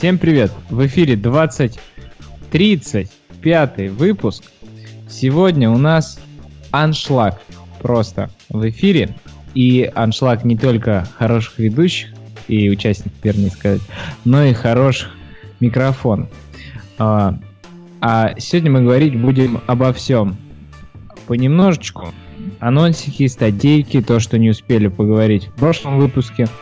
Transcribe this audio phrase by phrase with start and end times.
[0.00, 0.50] Всем привет!
[0.70, 1.78] В эфире 20
[2.50, 4.44] 35 выпуск.
[5.06, 6.18] Сегодня у нас
[6.70, 7.38] аншлаг
[7.82, 9.14] просто в эфире.
[9.52, 12.14] И аншлаг не только хороших ведущих
[12.48, 13.82] и участников, вернее сказать,
[14.24, 15.10] но и хороших
[15.60, 16.30] микрофонов.
[16.96, 17.38] А,
[18.00, 20.38] а сегодня мы говорить будем обо всем.
[21.26, 22.14] Понемножечку.
[22.58, 26.48] Анонсики, статейки, то, что не успели поговорить в прошлом выпуске–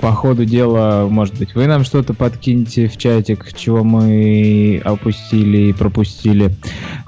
[0.00, 5.72] по ходу дела, может быть, вы нам что-то подкинете в чатик, чего мы опустили и
[5.72, 6.52] пропустили.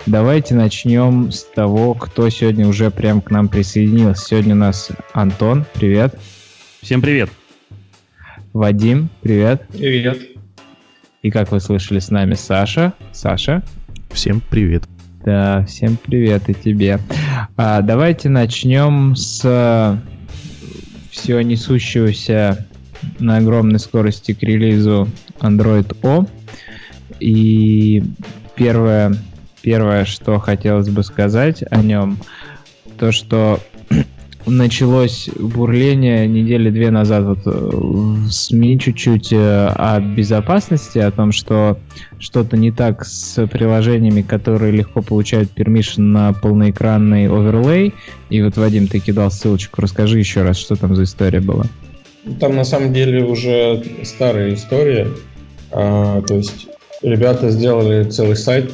[0.06, 4.26] Давайте начнем с того, кто сегодня уже прям к нам присоединился.
[4.26, 6.18] Сегодня у нас Антон, привет.
[6.82, 7.30] Всем привет.
[8.52, 9.66] Вадим, привет.
[9.68, 10.18] Привет.
[11.22, 12.94] И как вы слышали с нами Саша.
[13.12, 13.62] Саша.
[14.10, 14.84] Всем привет.
[15.24, 16.98] Да, всем привет и тебе.
[17.56, 20.00] А, давайте начнем с
[21.10, 22.66] всего несущегося
[23.18, 25.08] на огромной скорости к релизу
[25.40, 26.26] Android O.
[27.20, 28.02] И
[28.54, 29.16] первое,
[29.62, 32.18] первое, что хотелось бы сказать о нем,
[32.98, 33.60] то, что
[34.46, 41.32] началось бурление недели две назад вот э, в СМИ чуть-чуть э, о безопасности, о том,
[41.32, 41.78] что
[42.18, 47.94] что-то не так с приложениями, которые легко получают permission на полноэкранный оверлей.
[48.28, 49.80] И вот, Вадим, ты кидал ссылочку.
[49.80, 51.64] Расскажи еще раз, что там за история была.
[52.38, 55.08] Там на самом деле уже старая история.
[55.72, 56.68] А, то есть
[57.02, 58.70] ребята сделали целый сайт,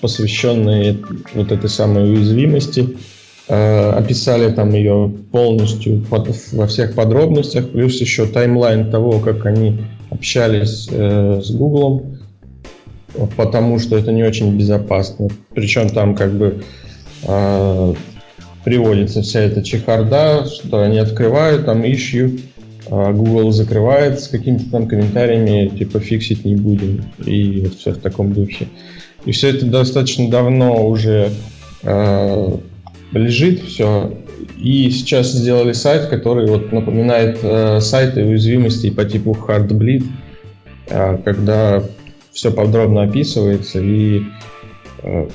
[0.00, 0.98] посвященный
[1.34, 2.96] вот этой самой уязвимости.
[3.48, 9.80] А, описали там ее полностью под, во всех подробностях, плюс еще таймлайн того, как они
[10.10, 12.06] общались э, с Google,
[13.36, 15.28] потому что это не очень безопасно.
[15.54, 16.62] Причем там как бы
[17.24, 17.94] э,
[18.64, 22.40] приводится вся эта чехарда, что они открывают, там ищут,
[22.90, 28.32] Google закрывает с какими-то там комментариями, типа фиксить не будем, и вот все в таком
[28.32, 28.68] духе.
[29.24, 31.30] И все это достаточно давно уже
[31.82, 32.56] э,
[33.12, 34.12] лежит все,
[34.58, 40.04] и сейчас сделали сайт, который вот напоминает э, сайты уязвимостей по типу Heartbleed,
[40.88, 41.82] э, когда
[42.32, 44.22] все подробно описывается и
[45.02, 45.28] э,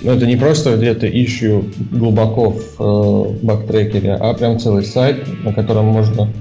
[0.00, 5.52] ну, это не просто где-то ищу глубоко в э, бактрекере, а прям целый сайт, на
[5.52, 6.32] котором можно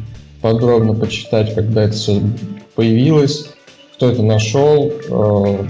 [0.41, 2.21] подробно почитать, когда это все
[2.75, 3.53] появилось,
[3.95, 5.65] кто это нашел, э,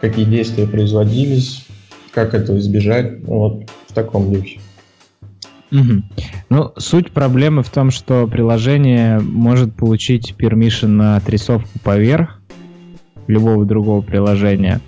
[0.00, 1.66] какие действия производились,
[2.12, 4.60] как этого избежать, ну, вот в таком духе.
[5.72, 6.02] Угу.
[6.48, 12.40] Ну, суть проблемы в том, что приложение может получить permission на отрисовку поверх
[13.26, 14.80] любого другого приложения.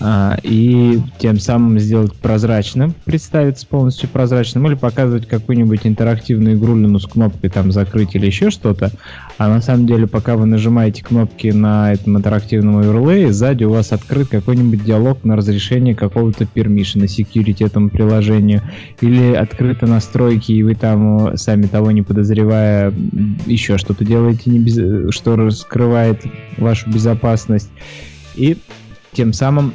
[0.00, 7.06] А, и тем самым сделать прозрачным, представиться полностью прозрачным, или показывать какую-нибудь интерактивную игрулину с
[7.06, 8.92] кнопкой там закрыть или еще что-то.
[9.38, 13.92] А на самом деле, пока вы нажимаете кнопки на этом интерактивном оверлее, сзади у вас
[13.92, 18.62] открыт какой-нибудь диалог на разрешение какого-то permission, security этому приложению,
[19.00, 22.94] или открыты настройки, и вы там, сами того не подозревая,
[23.46, 25.12] еще что-то делаете, не без...
[25.12, 26.22] что раскрывает
[26.56, 27.70] вашу безопасность.
[28.36, 28.58] И
[29.12, 29.74] тем самым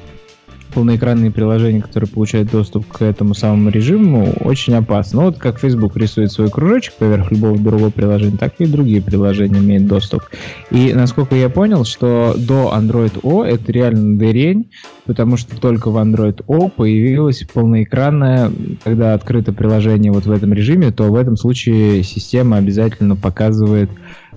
[0.74, 5.22] полноэкранные приложения, которые получают доступ к этому самому режиму, очень опасно.
[5.22, 9.60] Ну, вот как Facebook рисует свой кружочек поверх любого другого приложения, так и другие приложения
[9.60, 10.24] имеют доступ.
[10.72, 14.70] И насколько я понял, что до Android O это реально дырень,
[15.06, 18.52] потому что только в Android O появилась полноэкранная,
[18.84, 23.90] когда открыто приложение вот в этом режиме, то в этом случае система обязательно показывает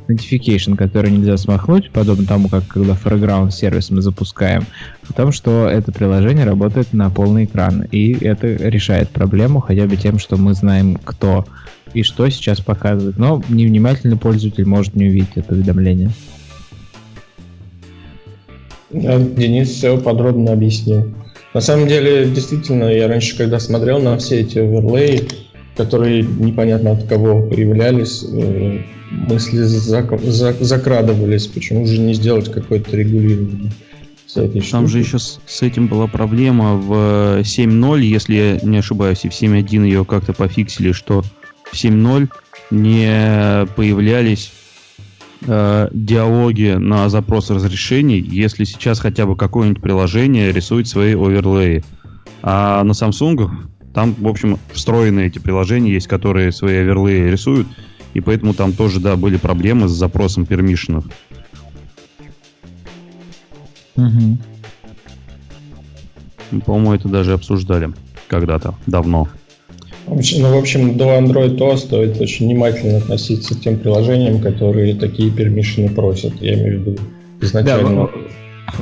[0.08, 4.64] notification, который нельзя смахнуть, подобно тому, как когда Foreground сервис мы запускаем,
[5.06, 10.18] потому что это приложение работает на полный экран, и это решает проблему хотя бы тем,
[10.18, 11.44] что мы знаем, кто
[11.92, 13.18] и что сейчас показывает.
[13.18, 16.10] Но невнимательный пользователь может не увидеть это уведомление.
[18.90, 21.12] Денис все подробно объяснил.
[21.54, 25.28] На самом деле, действительно, я раньше, когда смотрел на все эти оверлеи,
[25.76, 28.78] которые непонятно от кого появлялись, э,
[29.10, 33.72] мысли зак- зак- закрадывались, почему же не сделать какое-то регулирование.
[34.70, 39.28] Там же еще с, с этим была проблема в 7.0, если я не ошибаюсь, и
[39.28, 41.22] в 7.1 ее как-то пофиксили, что
[41.64, 42.28] в 7.0
[42.70, 44.52] не появлялись
[45.46, 51.84] э, диалоги на запрос разрешений, если сейчас хотя бы какое-нибудь приложение рисует свои оверлеи.
[52.42, 53.50] А на Samsung
[53.96, 57.66] там, в общем, встроенные эти приложения есть, которые свои оверлеи рисуют,
[58.12, 61.06] и поэтому там тоже, да, были проблемы с запросом пермишенов.
[63.96, 64.38] Угу.
[66.66, 67.90] По-моему, это даже обсуждали
[68.28, 69.28] когда-то, давно.
[70.08, 75.30] Ну, в общем, до Android O стоит очень внимательно относиться к тем приложениям, которые такие
[75.30, 76.34] пермишины просят.
[76.40, 77.00] Я имею в виду
[77.40, 78.06] изначально.
[78.06, 78.10] Да,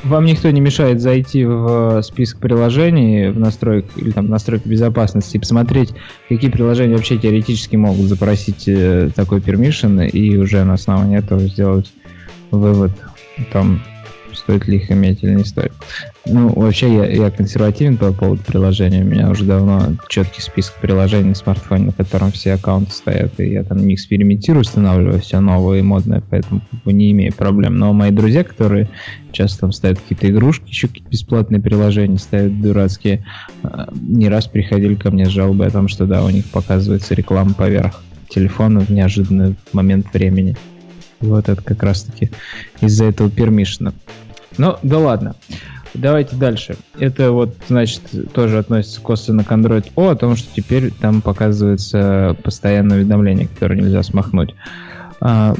[0.03, 5.41] вам никто не мешает зайти в список приложений в настройк или там настройки безопасности и
[5.41, 5.91] посмотреть,
[6.29, 11.93] какие приложения вообще теоретически могут запросить э, такой permission и уже на основании этого сделать
[12.51, 12.93] вывод
[13.53, 13.83] там
[14.35, 15.73] стоит ли их иметь или не стоит.
[16.27, 19.03] Ну, вообще, я, я консервативен по поводу приложения.
[19.03, 23.51] У меня уже давно четкий список приложений на смартфоне, на котором все аккаунты стоят, и
[23.51, 27.77] я там не экспериментирую, устанавливаю все новое и модное, поэтому не имею проблем.
[27.77, 28.89] Но мои друзья, которые
[29.33, 33.25] часто там ставят какие-то игрушки, еще какие-то бесплатные приложения ставят дурацкие,
[33.63, 37.15] а, не раз приходили ко мне с жалобой о том, что да, у них показывается
[37.15, 40.57] реклама поверх телефона в неожиданный момент времени.
[41.21, 42.31] Вот это как раз-таки
[42.81, 43.93] из-за этого пермишена.
[44.59, 45.35] Ну, да ладно.
[45.95, 46.77] Давайте дальше.
[46.99, 48.03] Это вот, значит,
[48.33, 53.81] тоже относится косвенно к Android O, о том, что теперь там показывается постоянное уведомление, которое
[53.81, 54.55] нельзя смахнуть.
[55.21, 55.55] А,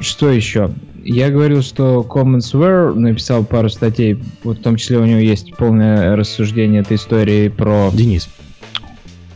[0.00, 0.72] что еще?
[1.02, 6.16] Я говорил, что Commonsware написал пару статей, вот в том числе у него есть полное
[6.16, 7.90] рассуждение этой истории про...
[7.92, 8.28] Денис,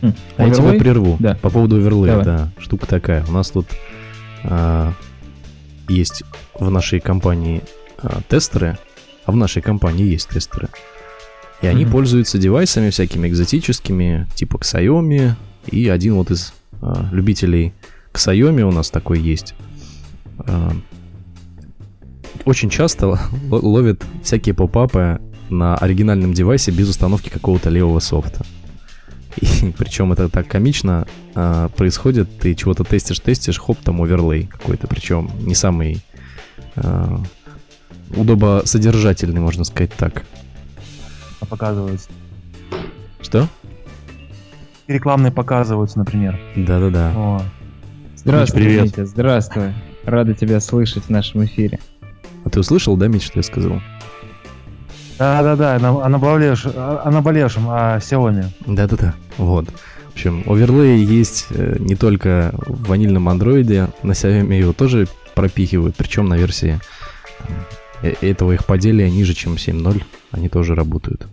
[0.01, 1.15] М, а я тебя прерву.
[1.19, 1.35] Да.
[1.41, 2.51] По поводу оверлея, да.
[2.59, 3.23] Штука такая.
[3.27, 3.67] У нас тут
[4.43, 4.93] а,
[5.87, 6.23] есть
[6.59, 7.63] в нашей компании
[8.29, 8.77] тестеры,
[9.25, 10.69] а в нашей компании есть тестеры.
[11.61, 11.91] И они Мгм.
[11.93, 15.33] пользуются девайсами всякими экзотическими, типа Xiaomi.
[15.67, 17.73] И один вот из а, любителей
[18.13, 19.55] Xiaomi у нас такой есть.
[20.39, 20.73] а,
[22.43, 23.17] очень часто
[23.49, 25.19] ловит всякие попапы
[25.49, 28.45] на оригинальном девайсе без установки какого-то левого софта.
[29.41, 34.87] И причем это так комично а, происходит, ты чего-то тестишь, тестишь, хоп, там оверлей какой-то,
[34.87, 36.03] причем не самый
[36.75, 37.21] а,
[38.15, 40.23] удобосодержательный, можно сказать так.
[41.47, 42.09] показываются.
[43.21, 43.47] Что?
[44.87, 46.39] Рекламные показываются, например.
[46.55, 47.11] Да-да-да.
[47.15, 47.41] О,
[48.25, 48.83] Здравствуй, привет.
[48.85, 49.73] Митя, здравствуй.
[50.03, 51.79] Рада тебя слышать в нашем эфире.
[52.43, 53.81] А ты услышал, да, Мич, что я сказал?
[55.19, 58.45] Да-да-да, о, о наболевшем, о, о наболевшем, о Xiaomi.
[58.65, 59.13] Да-да-да.
[59.37, 59.69] Вот.
[60.09, 65.95] В общем, оверлей есть э, не только в ванильном андроиде, на Xiaomi его тоже пропихивают,
[65.95, 66.79] причем на версии
[68.09, 71.27] этого их поделия ниже, чем 7.0, они тоже работают.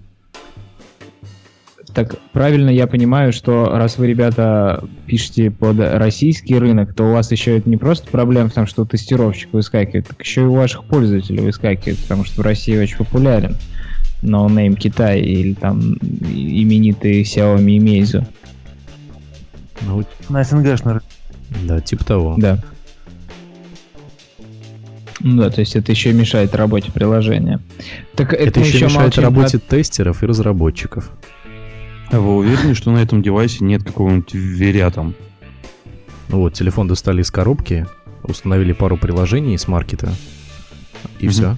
[1.94, 7.30] Так правильно я понимаю, что раз вы, ребята, пишете под российский рынок, то у вас
[7.30, 10.84] еще это не просто проблема в том, что тестировщик выскакивает, так еще и у ваших
[10.84, 13.56] пользователей выскакивает, потому что в России очень популярен
[14.23, 18.24] no-name Китай или там именитый Xiaomi и Meizu.
[19.82, 21.04] Ну, На СНГшный рынок.
[21.64, 22.34] да, типа того.
[22.38, 22.58] Да.
[25.24, 27.60] Ну да, то есть это еще мешает работе приложения.
[28.16, 31.10] Так это, Это мы еще мешает молчим работе тестеров и разработчиков.
[32.10, 35.14] А вы уверены, что на этом девайсе нет какого-нибудь веря там?
[36.28, 37.86] Ну вот, телефон достали из коробки,
[38.24, 40.12] установили пару приложений с маркета,
[41.20, 41.32] и Мгм.
[41.32, 41.56] все.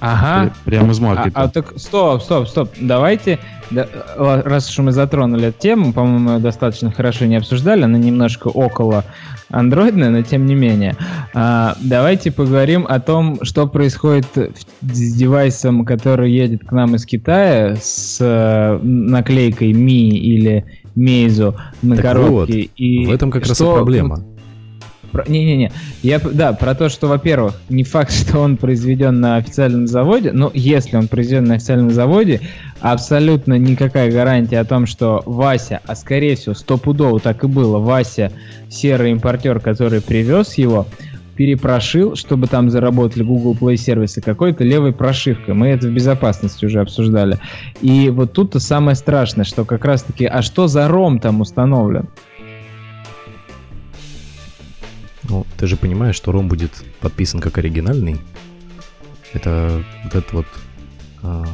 [0.00, 0.50] Ага.
[0.64, 1.40] Пр- Прямо из А, маркета.
[1.40, 2.70] а так, стоп, стоп, стоп.
[2.80, 3.38] Давайте,
[3.70, 3.86] да,
[4.16, 9.04] раз уж мы затронули эту тему, по-моему, достаточно хорошо не обсуждали, она немножко около
[9.50, 10.96] андроидная, но тем не менее.
[11.34, 14.26] А, давайте поговорим о том, что происходит
[14.82, 20.64] с девайсом, который едет к нам из Китая с э, наклейкой Mi или
[20.96, 22.30] Meizu на Так коробке.
[22.30, 24.24] вот, и в этом как раз и что- проблема.
[25.26, 30.32] Не-не-не, я, да, про то, что, во-первых, не факт, что он произведен на официальном заводе,
[30.32, 32.40] но если он произведен на официальном заводе,
[32.80, 38.32] абсолютно никакая гарантия о том, что Вася, а скорее всего, стопудово так и было, Вася,
[38.68, 40.86] серый импортер, который привез его,
[41.40, 45.54] перепрошил, чтобы там заработали Google Play сервисы какой-то левой прошивкой.
[45.54, 47.38] Мы это в безопасности уже обсуждали.
[47.80, 52.10] И вот тут-то самое страшное, что как раз-таки, а что за ROM там установлен?
[55.30, 58.16] Ну, ты же понимаешь, что ROM будет подписан как оригинальный.
[59.32, 60.46] Это вот этот вот
[61.22, 61.46] а,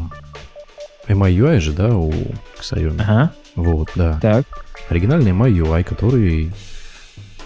[1.09, 2.11] MIUI же, да, у
[2.59, 3.03] Xiaomi.
[3.03, 4.19] Ага, Вот, да.
[4.21, 4.47] так.
[4.89, 6.53] Оригинальный MIUI, который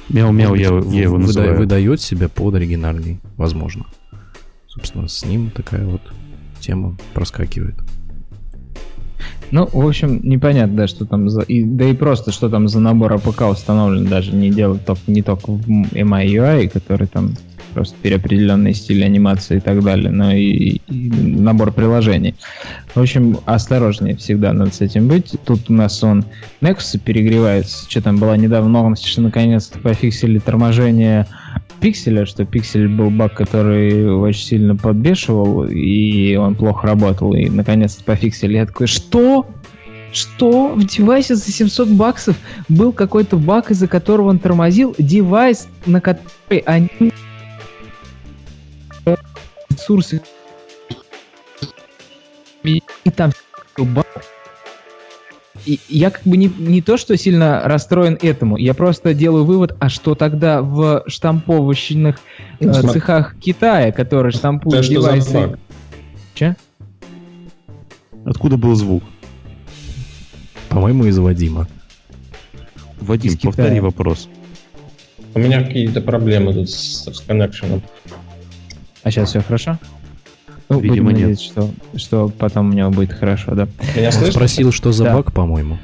[0.08, 1.58] Мяу-мяу, я, я его называю.
[1.58, 3.86] выдает себя под оригинальный, возможно.
[4.68, 6.00] Собственно, с ним такая вот
[6.60, 7.74] тема проскакивает.
[9.50, 11.40] Ну, в общем, непонятно, да, что там за...
[11.42, 15.22] и- да и просто, что там за набор APK установлен, даже не делать только, не
[15.22, 17.30] только в MIUI, который там
[17.72, 22.34] просто переопределенные стили анимации и так далее, но и, и набор приложений.
[22.94, 25.34] В общем, осторожнее всегда надо с этим быть.
[25.44, 26.24] Тут у нас он
[26.60, 27.88] Nexus перегревается.
[27.88, 31.26] Что там была недавно новость, что наконец-то пофиксили торможение
[31.80, 38.04] пикселя, что пиксель был баг, который очень сильно подбешивал, и он плохо работал, и наконец-то
[38.04, 38.54] пофиксили.
[38.54, 39.46] Я такой, что?
[40.12, 40.74] Что?
[40.74, 42.36] В девайсе за 700 баксов
[42.68, 44.94] был какой-то баг, из-за которого он тормозил.
[44.98, 47.12] Девайс, на который они
[49.80, 50.20] ресурсы
[52.62, 52.82] и
[53.14, 53.32] там.
[55.66, 59.76] И я как бы не, не то, что сильно расстроен этому, я просто делаю вывод,
[59.78, 62.18] а что тогда в штамповочных
[62.60, 63.00] э, Ну, смотри.
[63.00, 65.32] цехах Китая, которые штампуют Это что за девайсы...
[65.34, 65.58] баг?
[66.34, 66.56] Че?
[68.24, 69.02] Откуда был звук?
[70.70, 71.68] По-моему, из Вадима.
[73.00, 73.52] Вадим, Из Китая.
[73.52, 74.28] повтори вопрос.
[75.34, 77.82] У меня какие-то проблемы тут с, с коннекшеном.
[79.02, 79.78] А сейчас все хорошо?
[80.68, 81.28] Ну, Видимо, будем нет.
[81.38, 83.66] надеяться, что, что потом у него будет хорошо, да.
[83.96, 84.32] Меня Он слышно?
[84.32, 85.14] спросил, что за Да.
[85.16, 85.78] баг, по-моему.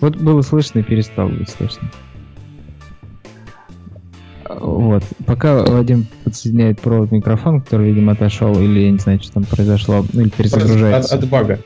[0.00, 1.90] Вот было слышно и перестало быть слышно.
[4.48, 5.02] Вот.
[5.26, 10.04] Пока Вадим подсоединяет провод микрофон, который, видимо, отошел, или я не знаю, что там произошло,
[10.12, 11.14] ну или От, перезагружается.
[11.14, 11.58] от бага.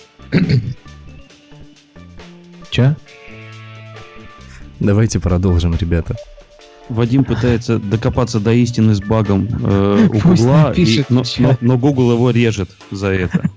[2.70, 2.94] Че?
[4.80, 6.14] Давайте продолжим, ребята.
[6.88, 10.72] Вадим пытается докопаться до истины с багом э, у Гугла,
[11.08, 13.50] но, но- но Google его режет за это.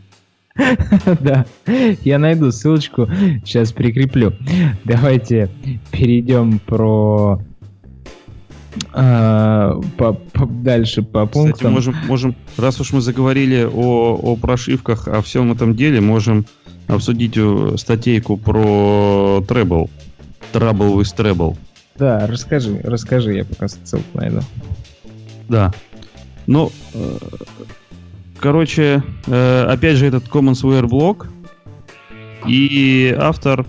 [1.22, 1.46] Да,
[2.04, 3.08] я найду ссылочку,
[3.46, 4.34] сейчас прикреплю.
[4.84, 5.50] Давайте
[5.92, 7.40] перейдем про
[8.94, 11.72] а, по- по- дальше по Кстати, пунктам.
[11.74, 16.46] можем, можем, раз уж мы заговорили о, о прошивках, о всем этом деле, можем
[16.88, 19.90] обсудить э, статейку про Treble.
[20.54, 21.56] Trouble with Treble.
[22.00, 24.40] Да, расскажи, расскажи, я пока ссылку найду.
[25.50, 25.74] Да.
[26.48, 27.18] Ну, э,
[28.38, 31.28] короче, э, опять же этот Commonsware блок.
[32.48, 33.66] И автор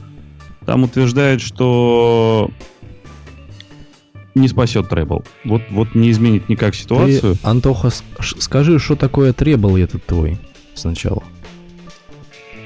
[0.64, 2.50] там утверждает, что
[4.37, 5.26] не спасет Treble.
[5.44, 7.34] Вот, вот не изменит никак ситуацию.
[7.34, 10.38] Ты, Антоха, скажи, что такое требл этот твой
[10.75, 11.25] сначала.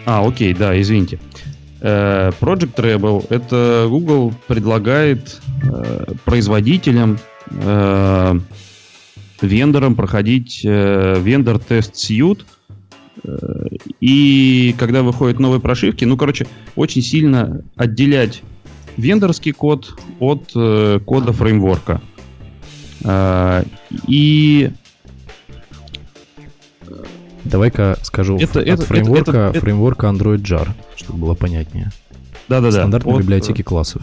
[0.04, 1.18] А, окей, да, извините.
[1.81, 7.19] Э, Project Treble это Google предлагает э, производителям,
[7.50, 8.38] э,
[9.40, 12.47] вендорам проходить э, вендор тест сьют.
[14.00, 18.43] И когда выходят новые прошивки, ну, короче, очень сильно отделять
[18.99, 22.02] вендорский код от кода фреймворка.
[24.07, 24.71] И
[27.44, 31.90] Давай-ка скажу Это- от это- фреймворка, это- это- фреймворка Android Jar, чтобы было понятнее.
[32.48, 32.78] да-да-да.
[32.78, 34.02] Стандартной от, библиотеки классов.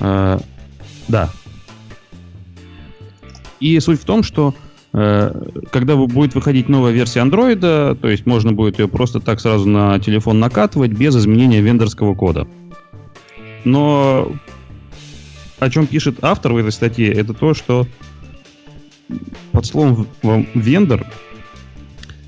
[0.00, 0.38] Э,
[1.08, 1.30] да.
[3.60, 4.54] И суть в том, что
[4.92, 5.32] э,
[5.70, 9.98] когда будет выходить новая версия андроида, то есть можно будет ее просто так сразу на
[10.00, 12.48] телефон накатывать без изменения вендорского кода.
[13.64, 14.32] Но
[15.58, 17.86] о чем пишет автор в этой статье, это то, что
[19.52, 20.06] под словом
[20.54, 21.06] вендор,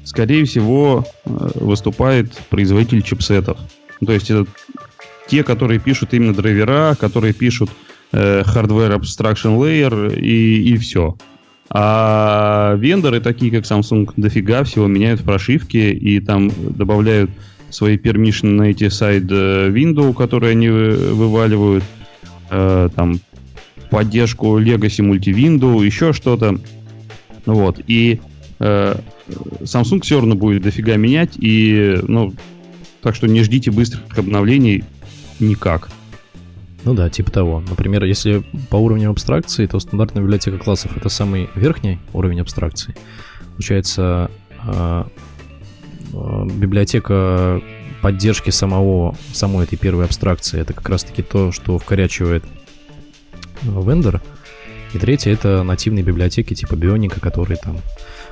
[0.05, 3.59] скорее всего, э, выступает производитель чипсетов.
[4.05, 4.47] То есть это
[5.29, 7.71] те, которые пишут именно драйвера, которые пишут
[8.13, 11.17] э, hardware abstraction layer и, и все.
[11.71, 17.31] А вендоры, такие как Samsung, дофига всего меняют в прошивке и там добавляют
[17.71, 21.85] свои permission на эти сайт э, window, которые они вы- вываливают,
[22.51, 23.21] э, там
[23.91, 26.59] поддержку Legacy Multi-Window, еще что-то.
[27.47, 27.81] Вот.
[27.87, 28.32] И э,
[28.63, 32.33] Samsung все равно будет дофига менять, и, ну,
[33.03, 34.85] так что не ждите быстрых обновлений
[35.41, 35.91] никак.
[36.85, 37.63] Ну да, типа того.
[37.69, 42.95] Например, если по уровню абстракции, то стандартная библиотека классов это самый верхний уровень абстракции.
[43.53, 45.09] Получается, а,
[46.13, 47.63] а, библиотека
[48.01, 52.45] поддержки самого, самой этой первой абстракции это как раз-таки то, что вкорячивает
[53.63, 54.21] вендор.
[54.93, 57.79] И третье это нативные библиотеки типа Бионика, которые там,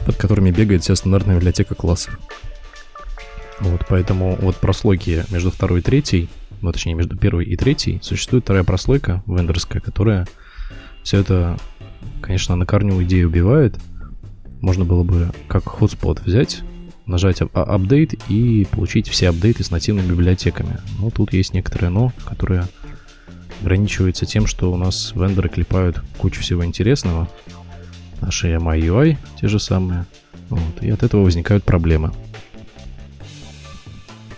[0.05, 2.19] под которыми бегает вся стандартная библиотека классов.
[3.61, 6.29] Вот, поэтому вот прослойки между второй и третьей
[6.63, 10.27] ну, точнее, между первой и третьей, существует вторая прослойка вендорская, которая
[11.03, 11.59] все это,
[12.21, 13.79] конечно, на корню идею убивает.
[14.61, 16.61] Можно было бы как hotspot взять,
[17.07, 20.79] нажать апдейт и получить все апдейты с нативными библиотеками.
[20.99, 22.69] Но тут есть некоторые но, которые
[23.61, 27.29] ограничиваются тем, что у нас вендоры клепают кучу всего интересного.
[28.21, 30.07] Наши MI UI те же самые.
[30.49, 32.13] Вот, и от этого возникают проблемы.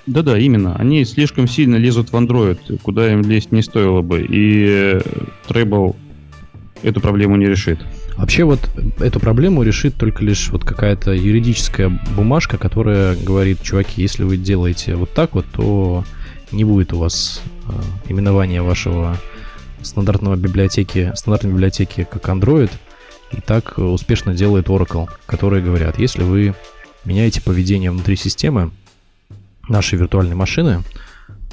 [0.06, 0.76] Да-да, именно.
[0.76, 4.20] Они слишком сильно лезут в Android, куда им лезть не стоило бы.
[4.20, 5.00] И э,
[5.48, 5.94] Treble
[6.82, 7.78] эту проблему не решит.
[8.16, 8.60] Вообще вот
[9.00, 14.96] эту проблему решит только лишь вот какая-то юридическая бумажка, которая говорит, чуваки, если вы делаете
[14.96, 16.04] вот так вот, то
[16.52, 17.72] не будет у вас э,
[18.10, 19.16] именования вашего
[19.82, 22.70] стандартного библиотеки, стандартной библиотеки как Android,
[23.32, 26.54] и так успешно делает Oracle, которые говорят, если вы
[27.04, 28.70] меняете поведение внутри системы,
[29.68, 30.82] нашей виртуальной машины,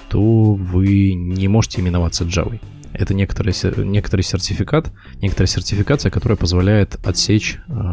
[0.09, 2.59] то вы не можете именоваться Java.
[2.93, 3.53] Это некоторый,
[3.85, 4.91] некоторый сертификат,
[5.21, 7.91] некоторая сертификация, которая позволяет отсечь э,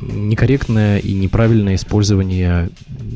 [0.00, 2.70] некорректное и неправильное использование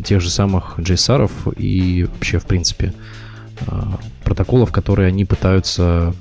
[0.04, 2.94] тех же самых JSR и вообще, в принципе,
[3.66, 3.82] э,
[4.24, 6.14] протоколов, которые они пытаются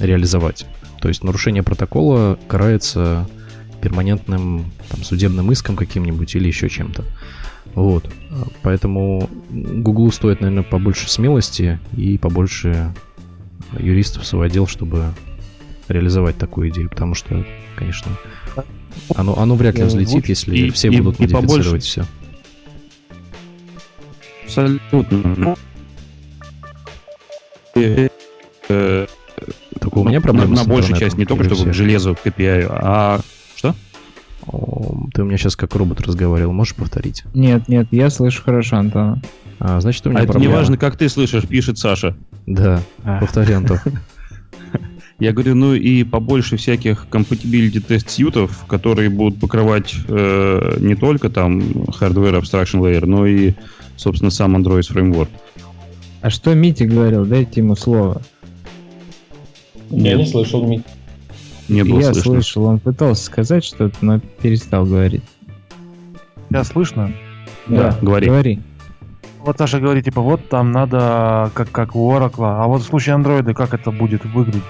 [0.00, 0.66] реализовать.
[1.00, 3.28] То есть нарушение протокола карается
[3.80, 7.04] перманентным там, судебным иском каким-нибудь или еще чем-то.
[7.74, 8.10] Вот.
[8.62, 12.92] Поэтому Гуглу стоит, наверное, побольше смелости и побольше
[13.78, 15.12] юристов в свой отдел, чтобы
[15.88, 17.44] реализовать такую идею, потому что,
[17.76, 18.12] конечно,
[19.14, 21.78] оно, оно вряд ли взлетит, если и, все и, будут и модифицировать побольше.
[21.80, 22.04] все.
[24.44, 25.56] Абсолютно.
[29.80, 32.66] Только у меня проблема на, на большую часть не только чтобы к железу, к API,
[32.68, 33.20] а
[33.56, 33.74] что?
[35.12, 37.24] Ты у меня сейчас как робот разговаривал, можешь повторить?
[37.34, 39.22] Нет, нет, я слышу хорошо, Антон.
[39.60, 40.44] А, значит, у меня а проблема.
[40.44, 42.16] это не важно, как ты слышишь, пишет Саша.
[42.46, 43.20] Да, а.
[43.20, 43.78] повтори, Антон.
[45.20, 51.28] Я говорю, ну и побольше всяких compatibility тест сьютов, которые будут покрывать э, не только
[51.28, 53.54] там hardware abstraction layer, но и,
[53.96, 55.28] собственно, сам Android Framework.
[56.20, 57.24] А что Мити говорил?
[57.24, 58.22] Дайте ему слово.
[59.90, 60.84] Я не слышал Мити.
[61.68, 62.32] Не было Я слышно.
[62.32, 65.22] слышал, он пытался сказать что-то, но перестал говорить.
[66.50, 67.12] Я слышно?
[67.66, 68.26] Да, да говори.
[68.26, 68.60] говори.
[69.40, 73.14] Вот Саша говорит, типа, вот там надо, как, как у Oracle, а вот в случае
[73.16, 74.62] андроида как это будет выглядеть?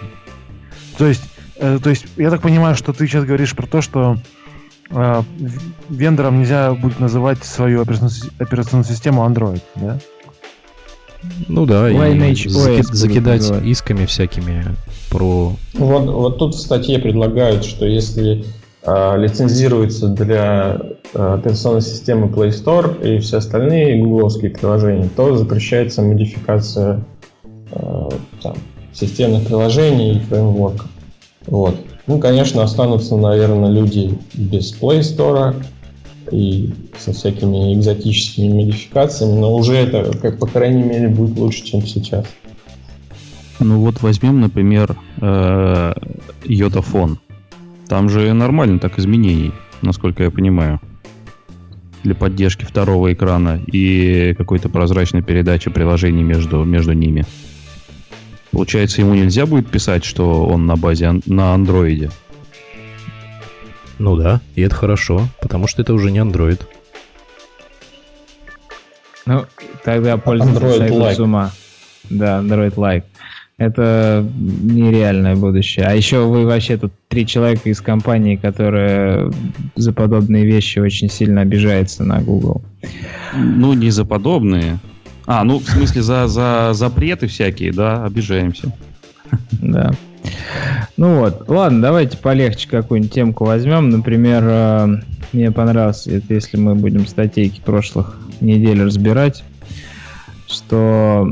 [0.98, 1.22] То есть,
[1.56, 4.18] э, то есть, я так понимаю, что ты сейчас говоришь про то, что
[4.90, 5.22] э,
[5.88, 9.98] вендорам нельзя будет называть свою операционную, операционную систему Android, да?
[11.48, 13.64] Ну да, Lineage и заки- закидать называть.
[13.64, 14.64] исками всякими
[15.10, 15.56] про...
[15.74, 18.44] Вот, вот тут в статье предлагают, что если
[18.82, 20.80] э, лицензируется для
[21.14, 27.04] э, операционной системы Play Store и все остальные гугловские приложения, то запрещается модификация
[27.72, 28.08] э,
[28.42, 28.54] там,
[28.92, 30.88] системных приложений и фреймворков.
[31.46, 31.76] Вот.
[32.06, 35.54] Ну, конечно, останутся, наверное, люди без Play Store,
[36.32, 41.82] и со всякими экзотическими модификациями, но уже это, как по крайней мере, будет лучше, чем
[41.82, 42.26] сейчас.
[43.60, 45.92] Ну вот возьмем, например, э,
[46.44, 47.18] йотафон.
[47.88, 50.80] Там же нормально так изменений, насколько я понимаю,
[52.04, 57.24] для поддержки второго экрана и какой-то прозрачной передачи приложений между, между ними.
[58.50, 62.10] Получается, ему нельзя будет писать, что он на базе на андроиде.
[63.98, 66.60] Ну да, и это хорошо, потому что это уже не Android.
[69.26, 69.44] Ну,
[69.84, 71.14] тогда пользователи сойдут like.
[71.14, 71.50] с ума.
[72.08, 73.04] Да, Android-like.
[73.58, 75.84] Это нереальное будущее.
[75.84, 79.32] А еще вы вообще тут три человека из компании, которые
[79.74, 82.62] за подобные вещи очень сильно обижаются на Google.
[83.34, 84.78] Ну, не за подобные.
[85.30, 88.72] А, ну, в смысле, за, за запреты всякие, да, обижаемся.
[89.52, 89.90] Да.
[90.96, 93.90] Ну вот, ладно, давайте полегче какую-нибудь темку возьмем.
[93.90, 94.86] Например, э,
[95.34, 99.44] мне понравилось, это если мы будем статейки прошлых недель разбирать,
[100.46, 101.30] что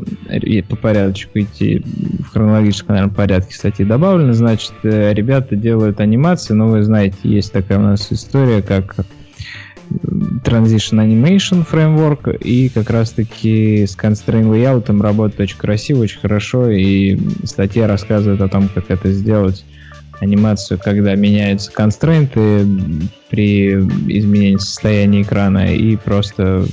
[0.69, 1.83] по порядочку идти
[2.21, 4.35] в хронологическом, наверное, порядке статьи добавлено.
[4.35, 8.95] Значит, э, ребята делают анимации, но вы знаете, есть такая у нас история, как
[9.91, 17.19] Transition Animation Framework, и как раз-таки с Constraint Layout работает очень красиво, очень хорошо, и
[17.45, 19.65] статья рассказывает о том, как это сделать
[20.21, 22.67] анимацию, когда меняются констрейнты
[23.29, 26.65] при изменении состояния экрана, и просто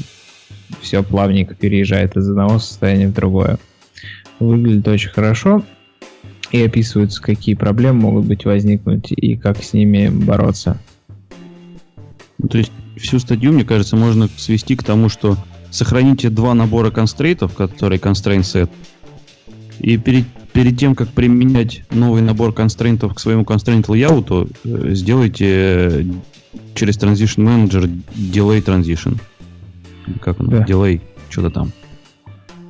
[0.82, 3.58] все плавненько переезжает из одного состояния в другое.
[4.40, 5.64] Выглядит очень хорошо,
[6.52, 10.78] и описываются, какие проблемы могут быть возникнуть, и как с ними бороться.
[12.50, 15.38] То есть всю статью, мне кажется, можно свести к тому, что
[15.72, 18.70] сохраните два набора констрейтов, которые constraint set,
[19.80, 25.46] и перед, перед тем, как применять новый набор констрейнтов к своему constraint layout, э, сделайте
[25.46, 26.04] э,
[26.76, 29.18] через Transition Manager delay transition.
[30.22, 30.50] Как он?
[30.50, 30.64] Да.
[30.64, 31.72] Delay, что-то там.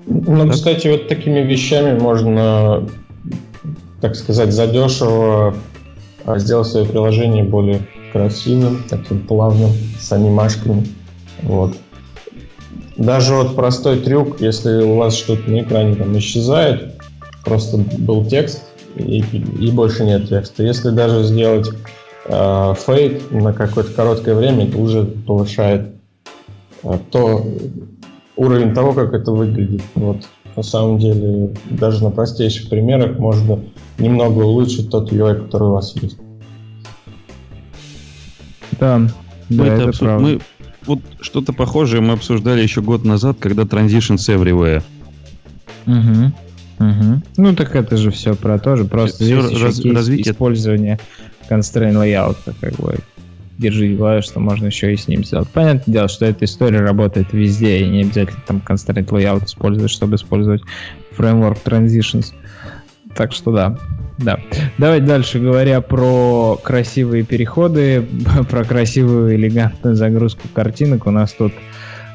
[0.05, 0.53] Ну, так?
[0.53, 2.87] кстати, вот такими вещами можно,
[4.01, 5.55] так сказать, задешево
[6.25, 7.81] а, сделать свое приложение более
[8.13, 10.87] красивым, таким плавным, с анимашками.
[11.41, 11.75] Вот.
[12.95, 16.93] Даже вот простой трюк, если у вас что-то на экране там исчезает,
[17.43, 18.63] просто был текст
[18.95, 20.63] и, и больше нет текста.
[20.63, 21.69] Если даже сделать
[22.25, 25.95] э, фейк на какое-то короткое время, это уже повышает
[26.83, 27.45] э, то
[28.35, 29.81] уровень того, как это выглядит.
[29.95, 30.17] Вот.
[30.55, 33.59] На самом деле, даже на простейших примерах можно
[33.97, 36.17] немного улучшить тот UI, который у вас есть.
[38.79, 39.09] Да, да,
[39.49, 40.07] мы это, это обсуд...
[40.19, 40.39] мы,
[40.85, 44.83] вот что-то похожее мы обсуждали еще год назад, когда Transitions Everywhere.
[45.85, 46.33] Угу.
[46.79, 47.21] Угу.
[47.37, 50.99] Ну так это же все про то же, просто Всё здесь раз- еще развитие- использования
[51.49, 52.97] constraint layout, как бы
[53.57, 55.47] держи в голове, что можно еще и с ним сделать.
[55.49, 60.15] Понятное дело, что эта история работает везде, и не обязательно там constraint layout использовать, чтобы
[60.15, 60.61] использовать
[61.11, 62.33] фреймворк transitions.
[63.15, 63.77] Так что да,
[64.17, 64.39] да.
[64.77, 68.05] Давайте дальше, говоря про красивые переходы,
[68.49, 71.53] про красивую элегантную загрузку картинок, у нас тут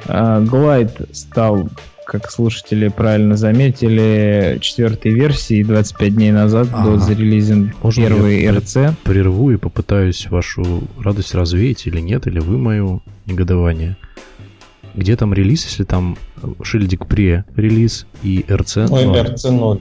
[0.07, 1.69] э, Glide стал,
[2.05, 6.85] как слушатели правильно заметили, четвертой версии 25 дней назад Ага.
[6.91, 8.95] был зарелизен Можно первый я- RC.
[9.05, 13.97] Прерву и попытаюсь вашу радость развеять или нет, или вы мое негодование.
[14.95, 16.17] Где там релиз, если там
[16.63, 18.89] шильдик пре релиз и RC?
[18.91, 19.19] Ой, ноль?
[19.19, 19.81] RC0.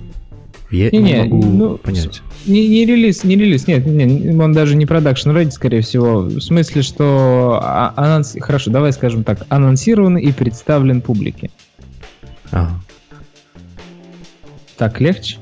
[0.70, 2.22] Я Не, не, не, могу ну, понять.
[2.46, 6.22] Не, не релиз, не релиз, нет, не, он даже не продакшн ready, скорее всего.
[6.24, 8.36] В смысле, что а- анонс...
[8.40, 11.50] Хорошо, давай скажем так, анонсирован и представлен публике.
[12.52, 12.82] Ага.
[14.78, 15.38] Так легче?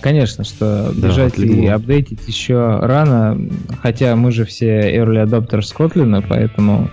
[0.00, 1.74] Конечно, что Да, бежать и отлегло.
[1.74, 3.40] апдейтить еще рано,
[3.82, 6.90] хотя мы же все early adopters Kotlin, поэтому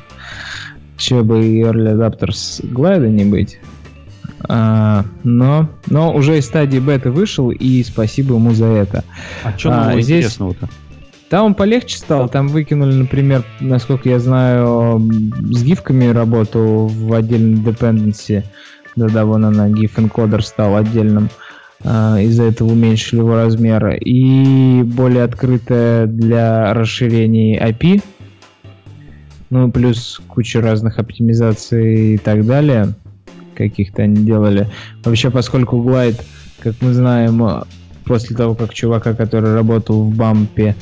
[0.97, 3.59] че бы и early adopters Glide не быть.
[4.47, 9.03] А, но, но уже из стадии бета вышел, и спасибо ему за это.
[9.43, 10.69] А что А, здесь- интересного-то?
[11.29, 14.99] Там он полегче стал, там выкинули, например, насколько я знаю,
[15.49, 18.43] с гифками работу в отдельном dependency.
[18.95, 21.29] Да-да, вон она, GIF encoder стал отдельным.
[21.83, 23.97] А, Из-за этого уменьшили его размеры.
[23.97, 28.03] И более открытая для расширений API.
[29.49, 32.93] Ну, плюс куча разных оптимизаций и так далее.
[33.55, 34.67] Каких-то они делали.
[35.03, 36.21] Вообще, поскольку Glide,
[36.59, 37.41] как мы знаем,
[38.05, 40.75] после того, как чувака, который работал в бампе,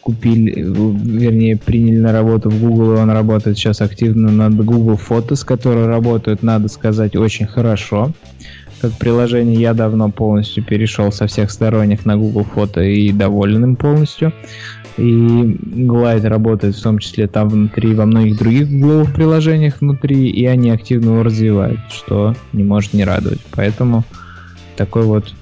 [0.00, 5.44] купили, вернее, приняли на работу в Google, и он работает сейчас активно над Google Photos,
[5.44, 8.12] которые работают, надо сказать, очень хорошо.
[8.80, 13.76] Как приложение я давно полностью перешел со всех сторонних на Google Фото и доволен им
[13.76, 14.32] полностью.
[14.96, 20.46] И Glide работает в том числе там внутри, во многих других гугловых приложениях внутри, и
[20.46, 23.40] они активно его развивают, что не может не радовать.
[23.50, 24.04] Поэтому
[24.76, 25.34] такой вот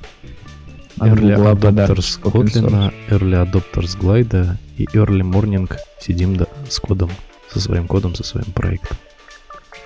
[0.98, 2.20] от Early open source.
[2.20, 7.10] Kotlin, Early Adopters Glide и Early Morning сидим да, с кодом,
[7.50, 8.96] со своим кодом, со своим проектом.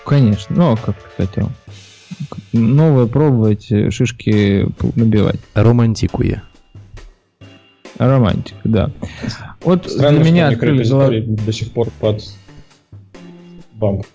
[0.04, 1.50] Конечно, ну а как ты хотел.
[2.52, 5.40] Новое пробовать, э, шишки набивать.
[5.54, 6.42] Романтикуя.
[7.98, 8.90] Романтика, да.
[9.62, 12.24] Вот Странно, для меня открыли открыли голов- до сих пор под
[13.74, 14.06] бамп.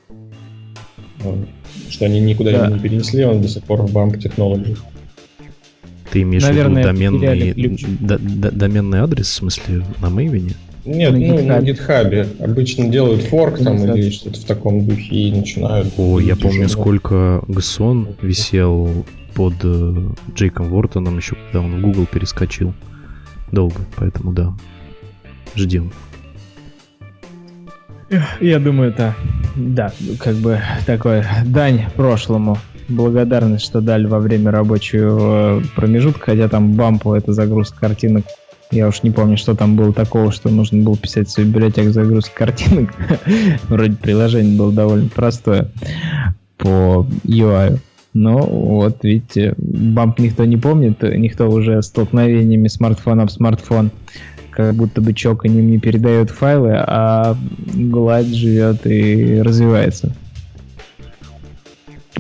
[1.90, 2.68] Что они никуда Да.
[2.72, 4.76] не перенесли, он до сих пор в бамп технологии.
[6.12, 10.54] Ты имеешь Наверное, в виду доменный, д- д- доменный адрес, в смысле, на Мейвине?
[10.86, 11.64] Нет, На ну, на GitHub.
[11.66, 12.28] гитхабе.
[12.40, 15.88] Обычно делают форк там Ну, или что-то в таком духе и начинают.
[15.98, 19.96] О, я помню, уже, сколько Гсон висел под э,
[20.36, 22.74] Джейком Вортоном еще, когда он в Google перескочил.
[23.54, 24.52] Долго, поэтому да.
[25.56, 25.92] Ждем.
[28.42, 29.16] Я думаю, это,
[29.56, 32.58] да, как бы такой дань прошлому.
[32.90, 38.26] Благодарность, что дали во время рабочего э, промежутка, хотя там бампу это загрузка картинок.
[38.72, 42.34] Я уж не помню, что там было такого, что нужно было писать свою библиотеку загрузки
[42.36, 42.90] картинок.
[43.70, 45.70] Вроде приложение было довольно простое
[46.58, 47.80] по UI.
[48.14, 53.92] Но вот видите, бамп никто не помнит, никто уже столкновениями смартфона в смартфон
[54.52, 60.16] как будто бы чоканьем не передает файлы, а Glide живет и развивается.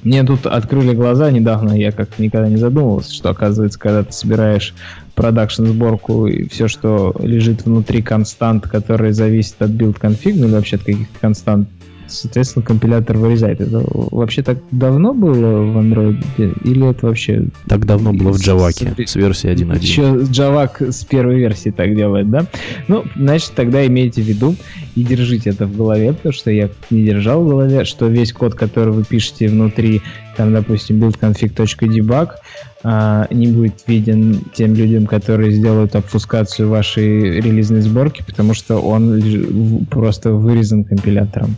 [0.03, 4.73] Мне тут открыли глаза недавно, я как никогда не задумывался, что оказывается, когда ты собираешь
[5.15, 10.53] продакшн сборку и все, что лежит внутри констант, которые зависят от build config, ну или
[10.53, 11.69] вообще от каких-то констант,
[12.13, 13.61] соответственно, компилятор вырезает.
[13.61, 16.23] Это вообще так давно было в Android?
[16.37, 17.45] Или это вообще...
[17.67, 19.79] Так давно было в Джаваке с- с версии 1.1.
[19.81, 22.45] Еще Javak с первой версии так делает, да?
[22.87, 24.55] Ну, значит, тогда имейте в виду
[24.95, 28.53] и держите это в голове, потому что я не держал в голове, что весь код,
[28.55, 30.01] который вы пишете внутри,
[30.37, 32.29] там, допустим, buildconfig.debug,
[32.85, 39.85] а, не будет виден тем людям, которые сделают обфускацию вашей релизной сборки, потому что он
[39.89, 41.55] просто вырезан компилятором.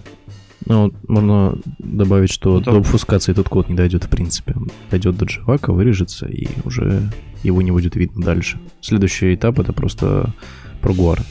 [0.68, 4.54] Ну, можно добавить, что Ну, там- до обфускации этот код не дойдет в принципе.
[4.56, 7.12] Он дойдет до Джавака, вырежется, и уже
[7.44, 8.60] его не будет видно дальше.
[8.82, 10.34] Следующий этап это просто
[10.82, 11.22] прогуар.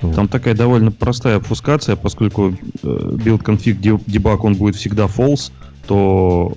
[0.00, 0.14] Вот.
[0.14, 5.50] Там такая довольно простая обфускация, поскольку э, build config de- debug он будет всегда false,
[5.86, 6.52] то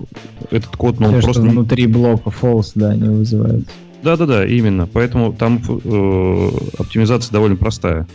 [0.52, 1.44] этот код, ну, он Все, просто...
[1.44, 3.68] что внутри блока false, да, не вызывает.
[4.04, 4.88] Да-да-да, именно.
[4.88, 8.08] Поэтому там э, оптимизация довольно простая.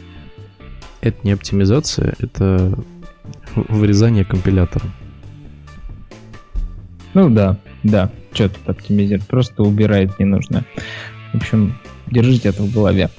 [1.00, 2.78] Это не оптимизация, это
[3.54, 4.86] вырезание компилятора.
[7.14, 8.10] Ну да, да.
[8.32, 9.26] Что тут оптимизировать?
[9.28, 10.64] Просто убирает ненужное.
[11.32, 11.76] В общем,
[12.10, 13.10] держите это в голове.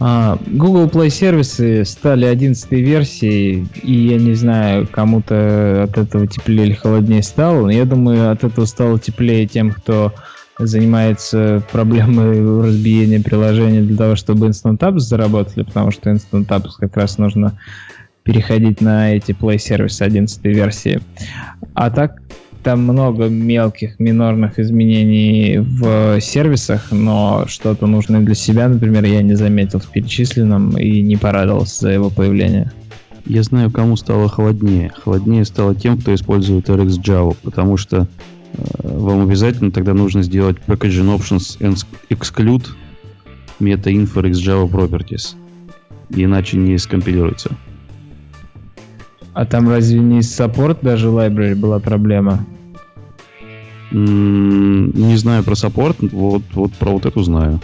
[0.00, 6.66] А, Google Play сервисы стали 11 версией, и я не знаю, кому-то от этого теплее
[6.66, 10.14] или холоднее стало, но я думаю, от этого стало теплее тем, кто
[10.58, 16.96] занимается проблемой разбиения приложения для того, чтобы Instant Apps заработали, потому что Instant Apps как
[16.96, 17.58] раз нужно
[18.28, 21.00] переходить на эти Play сервисы 11 версии.
[21.72, 22.20] А так
[22.62, 29.32] там много мелких минорных изменений в сервисах, но что-то нужное для себя, например, я не
[29.32, 32.70] заметил в перечисленном и не порадовался за его появление.
[33.24, 34.92] Я знаю, кому стало холоднее.
[34.94, 38.06] Холоднее стало тем, кто использует RxJava, потому что
[38.52, 42.66] э, вам обязательно тогда нужно сделать packaging options exclude
[43.58, 45.34] meta info RxJava properties.
[46.10, 47.56] Иначе не скомпилируется.
[49.38, 52.44] А там разве не support library была проблема?
[53.92, 57.60] Не знаю про support, вот, вот про вот эту знаю.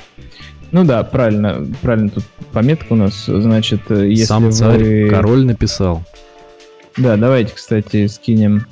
[0.70, 5.10] Ну да, правильно, правильно тут пометка у нас, значит, э, если Сам царь, вы...
[5.10, 6.04] король написал.
[6.96, 8.66] Да, давайте, кстати, скинем,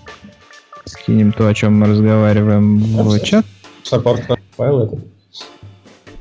[0.85, 3.45] скинем то, о чем мы разговариваем в чат.
[3.83, 4.23] Саппорт
[4.57, 4.99] файл это.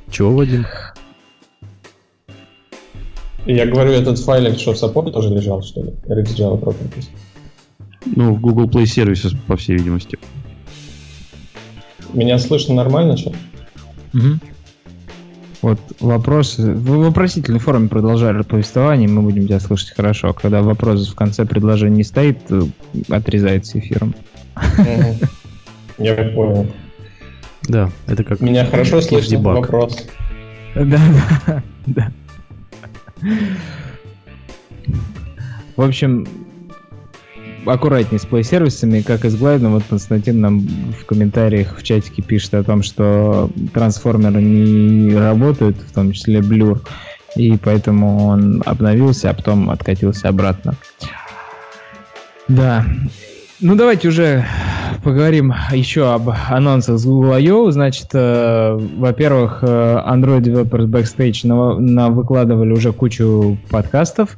[0.10, 0.66] Чего, Вадим?
[3.46, 5.94] Я говорю, этот файлик что, в саппорте тоже лежал, что ли?
[6.08, 7.10] RxJava Properties.
[8.06, 10.18] Ну, в Google Play Services, по всей видимости.
[12.14, 13.34] Меня слышно нормально сейчас?
[14.14, 14.40] Угу.
[15.62, 16.58] Вот вопрос.
[16.58, 20.34] Вы в вопросительной форме продолжали повествование, мы будем тебя слышать хорошо.
[20.34, 22.40] Когда вопрос в конце предложения не стоит,
[23.10, 24.16] отрезается эфиром.
[25.98, 26.68] Я понял.
[27.68, 28.42] Да, это как...
[28.42, 30.08] Меня хорошо слышно вопрос.
[30.74, 31.00] Да,
[31.46, 32.12] да, да.
[35.76, 36.28] В общем,
[37.66, 39.74] аккуратнее с плей-сервисами, как и с глайдом.
[39.74, 45.94] Вот Константин нам в комментариях в чатике пишет о том, что трансформеры не работают, в
[45.94, 46.82] том числе Blur,
[47.36, 50.76] и поэтому он обновился, а потом откатился обратно.
[52.48, 52.86] Да.
[53.64, 54.44] Ну, давайте уже
[55.04, 57.70] поговорим еще об анонсах с Google I.O.
[57.70, 64.36] Значит, э, во-первых, э, Android Developers Backstage на, на выкладывали уже кучу подкастов,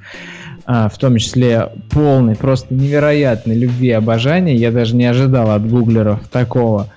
[0.65, 4.57] а, в том числе полный, просто невероятной любви и обожания.
[4.57, 6.89] Я даже не ожидал от гуглеров такого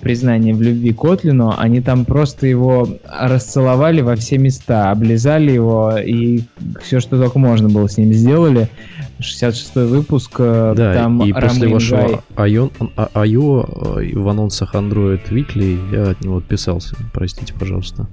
[0.00, 1.54] признания в любви Котлину.
[1.58, 6.40] Они там просто его расцеловали во все места, облизали его и
[6.82, 8.70] все, что только можно было с ним сделали.
[9.18, 12.44] 66 выпуск, э, Да, там и после Рамин вашего а-
[13.14, 13.64] I.O.
[13.98, 16.96] э, в анонсах Android Weekly я от него отписался.
[17.12, 18.06] Простите, пожалуйста.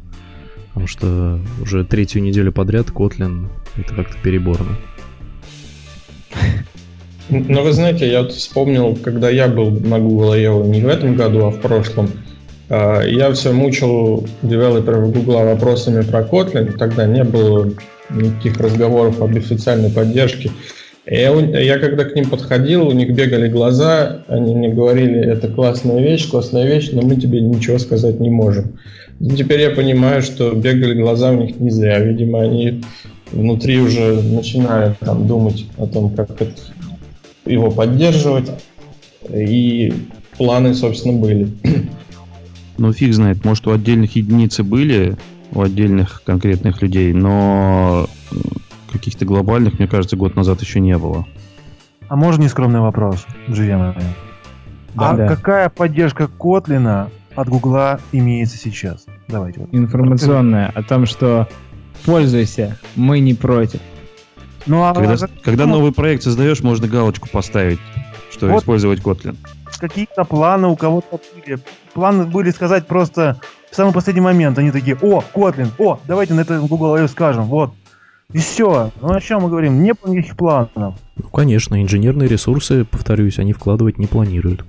[0.70, 4.78] Потому что уже третью неделю подряд Kotlin это как-то переборно.
[7.30, 10.64] Но вы знаете, я вот вспомнил, когда я был на Google I.O.
[10.66, 12.10] не в этом году, а в прошлом,
[12.70, 16.78] а, я все мучил девелоперов Google вопросами про Kotlin.
[16.78, 17.72] Тогда не было
[18.10, 20.52] никаких разговоров об официальной поддержке.
[21.06, 26.02] Я, я когда к ним подходил, у них бегали глаза, они мне говорили, это классная
[26.02, 28.80] вещь, классная вещь, но мы тебе ничего сказать не можем.
[29.20, 32.00] Теперь я понимаю, что бегали глаза у них не зря.
[32.00, 32.82] Видимо, они
[33.32, 36.54] внутри уже начинают там думать о том, как это
[37.46, 38.50] его поддерживать.
[39.30, 39.94] И
[40.38, 41.50] планы, собственно, были.
[42.76, 45.16] Ну, фиг знает, может, у отдельных единицы были,
[45.54, 48.10] у отдельных конкретных людей, но
[48.94, 51.26] каких-то глобальных, мне кажется, год назад еще не было.
[52.08, 53.94] А можно нескромный вопрос, друзья мои?
[54.96, 55.28] а Да.
[55.28, 59.06] какая поддержка Котлина от Гугла имеется сейчас?
[59.28, 59.70] Давайте вот.
[59.74, 61.48] информационная о том, что
[62.06, 63.80] пользуйся, мы не против.
[64.66, 67.80] Ну а Когда, когда ну, новый проект создаешь, можно галочку поставить,
[68.32, 68.62] что Вот.
[68.62, 69.36] использовать Kotlin.
[69.80, 71.60] какие-то планы у кого-то были.
[71.94, 73.40] Планы были сказать просто
[73.72, 74.58] в самый последний момент.
[74.60, 77.08] Они такие, о, Котлин, о, давайте на это Google I.O.
[77.08, 77.74] скажем, вот.
[78.34, 78.92] И все.
[79.02, 79.84] Ну о чем мы говорим?
[79.84, 80.96] Не было никаких планов.
[81.16, 84.66] Ну, конечно, инженерные ресурсы, повторюсь, они вкладывать не планируют.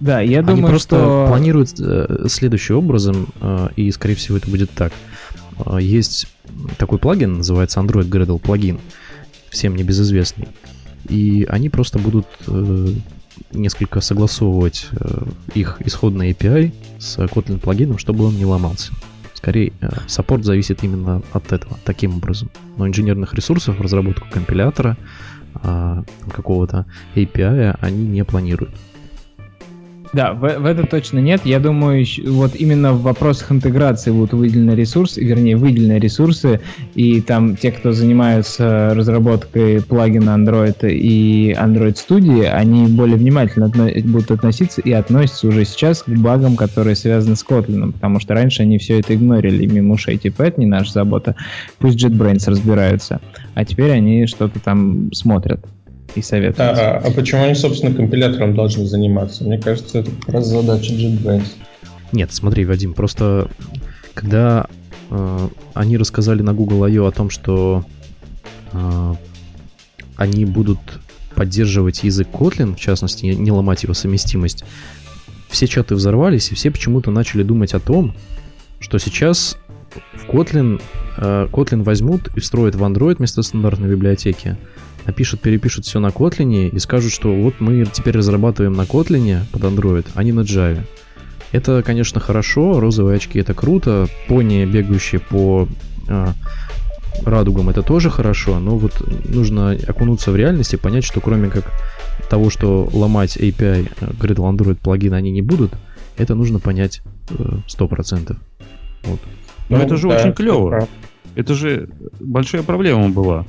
[0.00, 1.26] Да, я Они думаю, просто что...
[1.28, 4.92] планируют э, следующим образом, э, и, скорее всего, это будет так.
[5.64, 6.26] Э, есть
[6.76, 8.78] такой плагин, называется Android Gradle плагин,
[9.50, 10.48] всем небезызвестный.
[11.08, 12.88] И они просто будут э,
[13.52, 15.22] несколько согласовывать э,
[15.54, 18.92] их исходный API с Kotlin плагином, чтобы он не ломался.
[19.44, 22.48] Скорее, э, саппорт зависит именно от этого, таким образом.
[22.78, 24.96] Но инженерных ресурсов, разработку компилятора,
[25.54, 26.02] а,
[26.32, 28.74] какого-то API они не планируют.
[30.14, 31.40] Да, в, в это точно нет.
[31.44, 36.60] Я думаю, вот именно в вопросах интеграции будут выделены ресурсы, вернее, выделены ресурсы,
[36.94, 44.02] и там те, кто занимаются разработкой плагина Android и Android Studio, они более внимательно отно-
[44.06, 48.62] будут относиться и относятся уже сейчас к багам, которые связаны с Kotlin, потому что раньше
[48.62, 49.66] они все это игнорили.
[49.66, 51.34] Мимо ушей, типа, это не наша забота,
[51.78, 53.20] пусть JetBrains разбираются,
[53.54, 55.60] а теперь они что-то там смотрят
[56.14, 56.60] и советуют.
[56.60, 59.44] А, а почему они, собственно, компилятором должны заниматься?
[59.44, 61.46] Мне кажется, это как раз задача JetBrains.
[62.12, 63.48] Нет, смотри, Вадим, просто
[64.14, 64.66] когда
[65.10, 67.06] э, они рассказали на Google I.O.
[67.06, 67.84] о том, что
[68.72, 69.14] э,
[70.16, 70.78] они будут
[71.34, 74.64] поддерживать язык Kotlin, в частности, не ломать его совместимость,
[75.48, 78.14] все чаты взорвались, и все почему-то начали думать о том,
[78.80, 79.56] что сейчас
[80.14, 80.80] в Kotlin,
[81.16, 84.56] э, Kotlin возьмут и встроят в Android вместо стандартной библиотеки,
[85.06, 89.62] напишут, перепишут все на Kotlin и скажут, что вот мы теперь разрабатываем на Kotlin под
[89.62, 90.82] Android, а не на Java.
[91.52, 95.68] Это, конечно, хорошо, розовые очки это круто, пони, бегающие по
[96.08, 96.26] э,
[97.24, 98.92] радугам, это тоже хорошо, но вот
[99.28, 101.70] нужно окунуться в реальность и понять, что кроме как
[102.28, 103.88] того, что ломать API
[104.18, 105.72] Gradle Android плагин они не будут,
[106.16, 107.34] это нужно понять э,
[107.68, 108.36] 100%.
[109.04, 109.20] Вот.
[109.68, 110.88] Но ну, это же да, очень клево.
[111.34, 111.88] Это же
[112.20, 113.44] большая проблема была.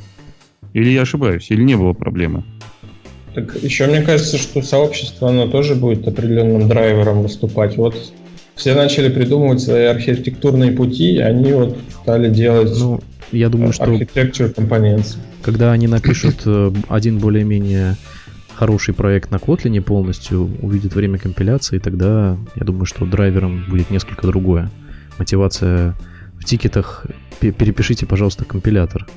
[0.75, 2.43] Или я ошибаюсь, или не было проблемы?
[3.33, 7.77] Так еще мне кажется, что сообщество, оно тоже будет определенным драйвером выступать.
[7.77, 7.95] Вот
[8.55, 12.99] все начали придумывать свои архитектурные пути, они вот стали делать ну,
[13.31, 15.17] я думаю, что architecture components.
[15.41, 17.95] Когда они напишут э, один более-менее
[18.53, 24.27] хороший проект на Kotlin полностью, увидят время компиляции, тогда я думаю, что драйвером будет несколько
[24.27, 24.69] другое.
[25.19, 25.95] Мотивация
[26.37, 27.05] в тикетах
[27.39, 29.07] перепишите, пожалуйста, компилятор.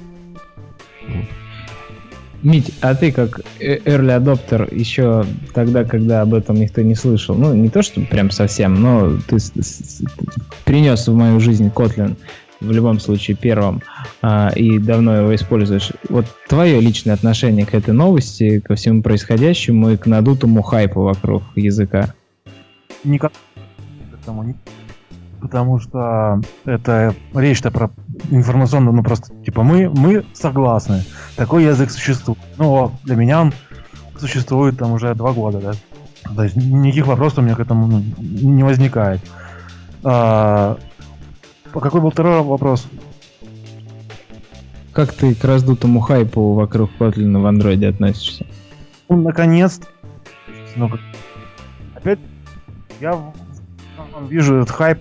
[2.42, 5.24] Мить, а ты как э, early adopter еще
[5.54, 9.38] тогда, когда об этом никто не слышал, ну не то, что прям совсем, но ты
[10.64, 12.16] принес в мою жизнь Kotlin
[12.60, 13.82] в любом случае первым
[14.22, 15.92] а, и давно его используешь.
[16.08, 21.42] Вот твое личное отношение к этой новости, ко всему происходящему и к надутому хайпу вокруг
[21.56, 22.14] языка?
[23.04, 24.87] Никак к
[25.40, 27.90] потому что это речь-то про
[28.30, 31.04] информационную, ну просто типа мы, мы согласны,
[31.36, 32.38] такой язык существует.
[32.56, 33.52] Ну, для меня он
[34.18, 35.72] существует там уже два года, да.
[36.34, 39.20] То есть никаких вопросов у меня к этому ну, не возникает.
[40.02, 40.76] А,
[41.72, 42.86] какой был второй вопрос?
[44.92, 48.46] Как ты к раздутому хайпу вокруг Kotlin в андроиде относишься?
[49.08, 49.80] Ну, наконец
[50.78, 50.90] ну,
[51.94, 52.20] опять
[53.00, 53.32] я
[54.28, 55.00] вижу этот хайп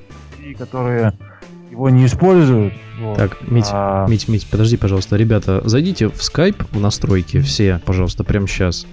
[0.54, 1.14] которые
[1.72, 2.74] его не используют.
[3.00, 3.18] Вот.
[3.18, 4.08] Так, Мить, а...
[4.08, 5.16] Мить, Мить, подожди, пожалуйста.
[5.18, 8.88] Ребята, зайдите в Skype в настройки все, пожалуйста, прямо сейчас.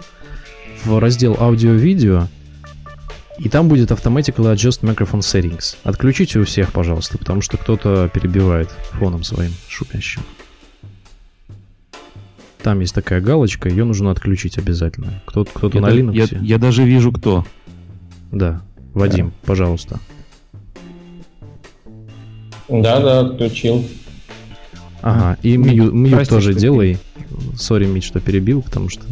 [0.85, 2.29] В раздел аудио-видео.
[3.39, 5.77] И там будет Automatically Adjust Microphone Settings.
[5.83, 10.23] Отключите у всех, пожалуйста, потому что кто-то перебивает фоном своим шумящим.
[12.63, 15.23] Там есть такая галочка, ее нужно отключить обязательно.
[15.27, 16.15] Кто-то кто на Linux.
[16.15, 17.45] Я, я даже вижу, кто.
[18.31, 18.63] Да,
[18.95, 19.35] Вадим, да.
[19.45, 20.01] пожалуйста.
[22.69, 23.85] Да, да, отключил.
[25.03, 26.99] Ага, и мью, мью тоже что делай.
[27.57, 29.03] Sorry, Мить, что перебил, потому что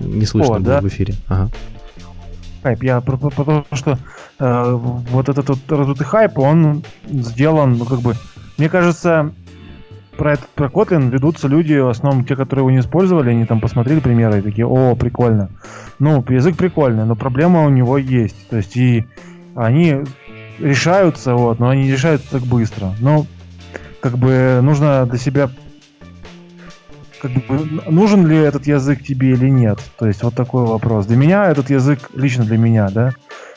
[0.00, 0.80] не слышно О, было да?
[0.80, 1.14] в эфире.
[1.28, 1.50] Ага.
[2.62, 3.98] Хайп, я потому что
[4.38, 8.14] э, вот этот вот раздутый хайп, он сделан, ну как бы,
[8.56, 9.32] мне кажется,
[10.16, 13.60] про этот про Kotlin ведутся люди, в основном те, которые его не использовали, они там
[13.60, 15.50] посмотрели примеры и такие, о, прикольно.
[15.98, 18.48] Ну, язык прикольный, но проблема у него есть.
[18.48, 19.04] То есть и
[19.54, 20.04] они
[20.62, 22.94] решаются, вот, но они решаются так быстро.
[23.00, 23.26] Но
[24.00, 25.50] как бы нужно для себя
[27.20, 29.78] как бы, нужен ли этот язык тебе или нет?
[29.96, 31.06] То есть вот такой вопрос.
[31.06, 33.12] Для меня этот язык, лично для меня, да,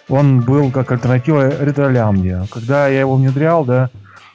[0.07, 2.43] он был как альтернатива ретролямде.
[2.51, 3.89] Когда я его внедрял, да,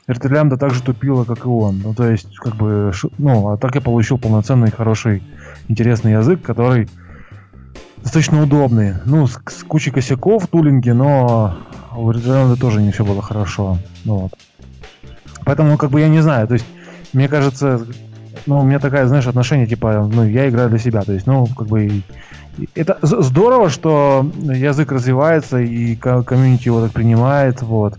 [0.08, 1.80] ретролямда так же тупила, как и он.
[1.84, 5.22] Ну, то есть, как бы, ну, а так я получил полноценный, хороший,
[5.68, 6.88] интересный язык, который
[8.02, 8.94] достаточно удобный.
[9.04, 11.56] Ну, с, с кучей косяков в тулинге, но
[11.96, 13.78] у Red тоже не все было хорошо.
[14.04, 14.32] Ну, вот.
[15.44, 16.46] Поэтому, как бы, я не знаю.
[16.46, 16.66] То есть,
[17.12, 17.86] мне кажется,
[18.46, 21.02] ну, у меня такая, знаешь, отношение, типа, ну, я играю для себя.
[21.02, 22.02] То есть, ну, как бы,
[22.74, 27.98] это здорово, что язык развивается и комьюнити его так принимает, вот.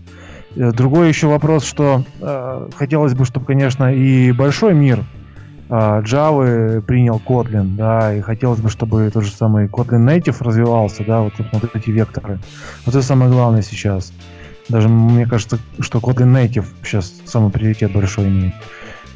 [0.56, 5.04] Э, другой еще вопрос, что э, хотелось бы, чтобы, конечно, и большой мир
[5.72, 11.20] Java принял Kotlin, да, и хотелось бы, чтобы тот же самый Kotlin Native развивался, да,
[11.22, 12.38] вот, вот эти векторы.
[12.84, 14.12] Вот это самое главное сейчас.
[14.68, 18.54] Даже мне кажется, что Kotlin Native сейчас самый приоритет большой имеет.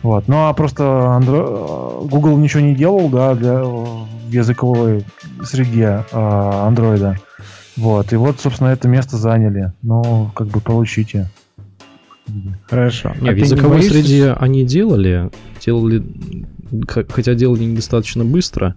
[0.02, 0.28] Вот.
[0.28, 2.06] Ну а просто Andro...
[2.08, 3.62] Google ничего не делал, да, для
[4.26, 5.04] в языковой
[5.44, 7.16] среде а, Android.
[7.76, 9.72] Вот, и вот, собственно, это место заняли.
[9.82, 11.28] Ну, как бы получите.
[12.68, 13.14] Хорошо.
[13.20, 15.30] Не, А в ты языковой боишься, среде они делали,
[15.64, 16.02] делали,
[17.08, 18.74] хотя делали недостаточно быстро,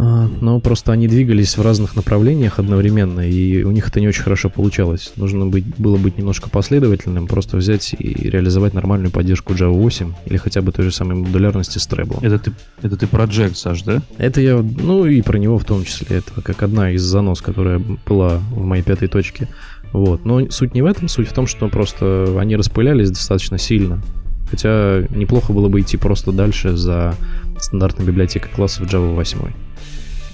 [0.00, 4.22] а, но просто они двигались в разных направлениях одновременно, и у них это не очень
[4.22, 5.12] хорошо получалось.
[5.16, 10.36] Нужно быть, было быть немножко последовательным, просто взять и реализовать нормальную поддержку Java 8 или
[10.36, 12.18] хотя бы той же самой модулярности с Treble.
[12.22, 14.00] Это ты, это ты про Jack, Саш, да?
[14.18, 17.82] Это я, ну и про него в том числе, это как одна из занос, которая
[18.06, 19.48] была в моей пятой точке.
[19.92, 20.24] Вот.
[20.24, 24.02] Но суть не в этом, суть в том, что просто они распылялись достаточно сильно.
[24.50, 27.14] Хотя неплохо было бы идти просто дальше за
[27.58, 29.38] стандартной библиотекой классов Java 8.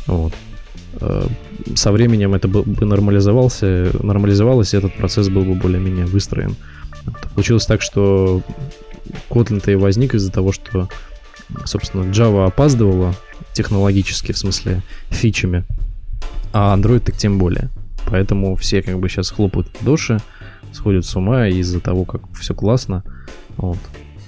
[0.06, 0.32] Вот.
[1.00, 1.26] Э,
[1.74, 6.56] Со временем это бы нормализовался, нормализовалось, и этот процесс был бы более-менее выстроен.
[7.34, 8.42] Получилось так, что
[9.30, 10.88] Kotlin-то и возник из-за того, что,
[11.64, 13.14] собственно, Java опаздывала
[13.52, 15.64] технологически, в смысле, фичами,
[16.52, 17.68] а Android так тем более.
[18.14, 20.20] Поэтому все как бы сейчас хлопают в ладоши,
[20.72, 23.02] сходят с ума из-за того, как все классно.
[23.56, 23.78] Вот.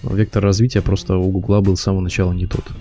[0.03, 2.65] Вектор развития просто у Гугла был с самого начала не тот.
[2.65, 2.73] То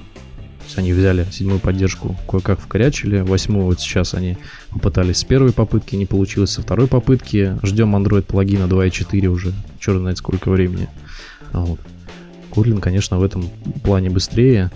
[0.66, 4.36] есть они взяли седьмую поддержку, кое-как вкорячили, восьмую вот сейчас они
[4.72, 7.56] попытались с первой попытки, не получилось со второй попытки.
[7.62, 10.89] Ждем Android плагина 2.4 уже, черт знает сколько времени.
[11.53, 11.80] Вот.
[12.49, 13.47] Kotlin, конечно, в этом
[13.84, 14.72] плане быстрее.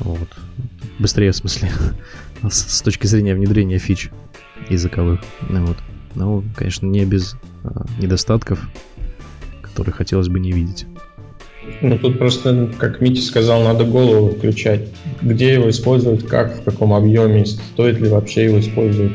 [0.00, 0.28] Вот.
[0.98, 1.70] Быстрее, в смысле,
[2.42, 4.10] с точки зрения внедрения фич
[4.68, 5.20] языковых.
[5.48, 5.76] Ну, вот.
[6.14, 8.68] Но, конечно, не без а, недостатков,
[9.62, 10.86] которые хотелось бы не видеть.
[11.82, 14.88] Ну, тут просто, как Митя сказал, надо голову включать.
[15.22, 19.12] Где его использовать, как, в каком объеме, стоит ли вообще его использовать.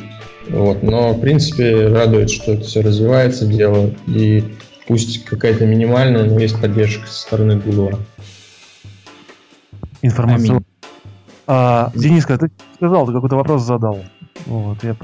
[0.50, 0.84] Вот.
[0.84, 3.92] Но, в принципе, радует, что это все развивается, дело.
[4.08, 4.44] И
[4.88, 8.00] пусть какая-то минимальная, но есть поддержка со стороны Google.
[10.02, 10.52] Информация.
[10.52, 10.66] Аминь.
[11.48, 14.04] А, Дениска, ты сказал, ты какой-то вопрос задал.
[14.46, 14.96] Вот, я...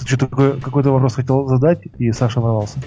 [0.00, 2.78] Ты что такое, какой-то вопрос хотел задать, и Саша ворвался.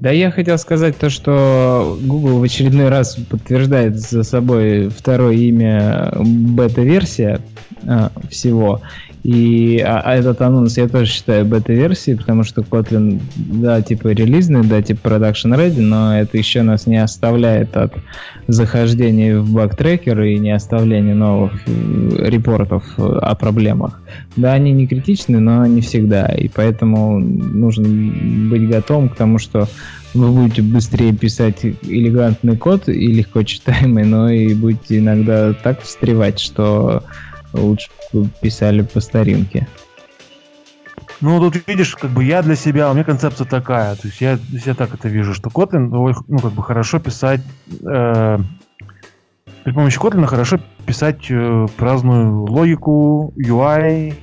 [0.00, 6.10] Да, я хотел сказать то, что Google в очередной раз подтверждает за собой второе имя
[6.16, 7.42] бета-версия
[7.86, 8.80] а, всего.
[9.22, 14.64] И а, а этот анонс я тоже считаю бета-версией, потому что Kotlin, да, типа релизный,
[14.64, 17.92] да, типа production ready, но это еще нас не оставляет от
[18.48, 24.00] захождения в баг-трекер и не оставления новых э, репортов э, о проблемах.
[24.36, 26.26] Да, они не критичны, но не всегда.
[26.26, 27.88] И поэтому нужно
[28.50, 29.68] быть готовым к тому, что
[30.14, 36.40] вы будете быстрее писать элегантный код и легко читаемый, но и будете иногда так встревать,
[36.40, 37.04] что
[37.52, 37.90] лучше
[38.40, 39.66] писали по старинке.
[41.20, 44.38] Ну, тут видишь, как бы я для себя, у меня концепция такая, то есть я
[44.38, 45.88] себя так это вижу, что Kotlin,
[46.28, 48.38] ну, как бы хорошо писать, э,
[49.64, 54.14] при помощи Kotlin хорошо писать э, разную логику, UI,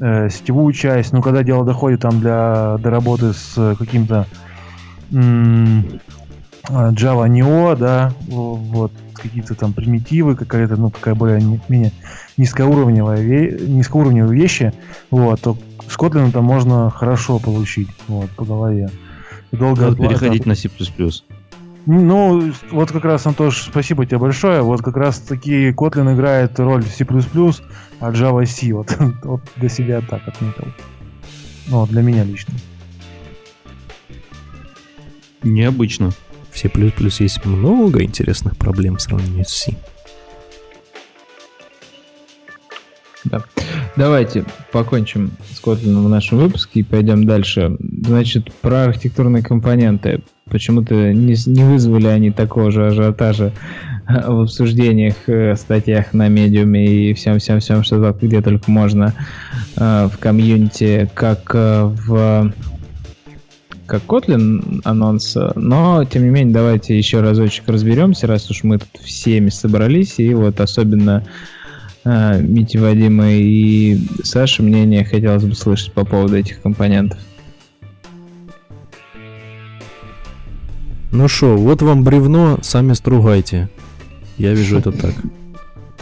[0.00, 4.26] э, сетевую часть, но когда дело доходит там для, до работы с каким-то
[6.70, 11.92] Java Neo, да, в- вот, какие-то там примитивы, какая-то, ну, такая более-менее
[12.36, 14.72] низкоуровневая, низкоуровневые вещи,
[15.10, 15.56] вот, то
[15.88, 18.90] с Kotlin там можно хорошо получить, вот, по голове.
[19.52, 20.68] Долго Надо переходить на C++.
[21.86, 24.62] ну, вот как раз, Антош, спасибо тебе большое.
[24.62, 27.04] Вот как раз таки Kotlin играет роль C++,
[28.00, 28.72] а Java C.
[28.72, 30.66] Вот, вот для себя так отметил.
[31.68, 32.54] Ну, для меня лично.
[35.42, 36.10] Необычно.
[36.54, 36.70] В C++
[37.18, 39.76] есть много интересных проблем в сравнении с C.
[43.96, 47.76] Давайте покончим с Kotlin в нашем выпуске и пойдем дальше.
[47.80, 50.22] Значит, про архитектурные компоненты.
[50.48, 53.52] Почему-то не, не вызвали они такого же ажиотажа
[54.06, 59.14] э, в обсуждениях, э, статьях на медиуме и всем-всем-всем, что где только можно
[59.76, 62.52] э, в комьюнити, как в
[63.86, 68.78] как Kotlin анонс, э, но тем не менее давайте еще разочек разберемся, раз уж мы
[68.78, 71.24] тут всеми собрались, и вот особенно
[72.04, 77.18] а, Мити, Вадима и Саши мнение хотелось бы слышать по поводу этих компонентов.
[81.12, 83.68] Ну шо, вот вам бревно, сами стругайте.
[84.36, 85.14] Я вижу это так.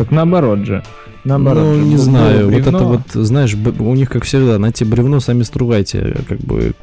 [0.03, 0.83] Так наоборот же.
[1.23, 1.83] Наоборот ну, же.
[1.83, 6.17] не знаю, вот это бревно, вот, знаешь, у них, как всегда, найти бревно, сами стругайте.
[6.29, 6.75] Как бы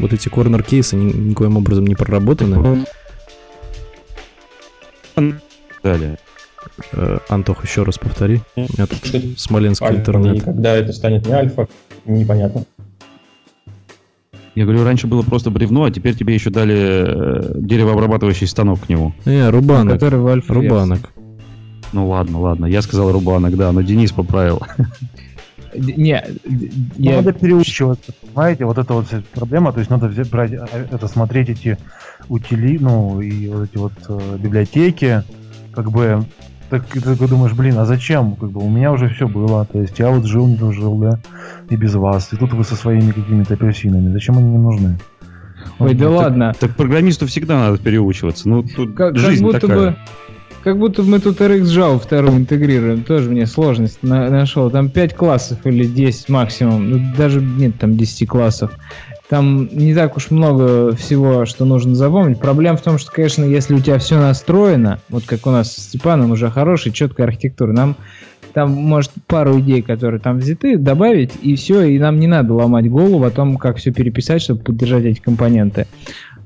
[0.00, 2.84] вот эти корнер-кейсы ни- никоим образом не проработаны.
[5.84, 6.18] Далее.
[6.94, 8.40] Э, Антох, еще раз повтори.
[8.56, 10.42] У меня тут смоленский альфа, интернет.
[10.42, 11.68] когда это станет не альфа,
[12.06, 12.64] непонятно.
[14.56, 18.88] Я говорю, раньше было просто бревно, а теперь тебе еще дали э, деревообрабатывающий станок к
[18.88, 19.12] нему.
[19.24, 21.13] Э, рубанок, который в альфа рубанок.
[21.94, 22.66] Ну ладно, ладно.
[22.66, 24.60] Я сказал рубанок, да, но Денис поправил.
[25.76, 26.24] Не,
[26.96, 27.16] я...
[27.16, 28.64] Надо переучиваться, понимаете?
[28.64, 31.78] Вот это вот вся проблема, то есть надо взять, брать, а, это смотреть эти
[32.28, 35.22] утили, ну, и вот эти вот э, библиотеки,
[35.72, 36.24] как бы,
[36.70, 38.36] так ты такой думаешь, блин, а зачем?
[38.36, 41.18] Как бы у меня уже все было, то есть я вот жил, не жил, да,
[41.70, 44.98] и без вас, и тут вы со своими какими-то апельсинами, зачем они мне нужны?
[45.80, 46.52] Ой, да Ну, так- ладно.
[46.58, 48.48] Так программисту всегда надо переучиваться.
[48.48, 49.78] Ну, тут Как, как жизнь будто такая.
[49.78, 49.96] бы
[50.64, 53.04] как будто мы тут RxJava вторую интегрируем.
[53.04, 54.70] Тоже мне сложность на- нашел.
[54.70, 56.90] Там 5 классов или 10 максимум.
[56.90, 58.70] Ну, даже нет там 10 классов.
[59.28, 62.40] Там не так уж много всего, что нужно запомнить.
[62.40, 65.82] Проблема в том, что, конечно, если у тебя все настроено, вот как у нас с
[65.82, 67.96] Степаном уже хорошая, четкая архитектура, нам
[68.54, 72.88] там, может, пару идей, которые там взяты, добавить, и все, и нам не надо ломать
[72.88, 75.86] голову о том, как все переписать, чтобы поддержать эти компоненты.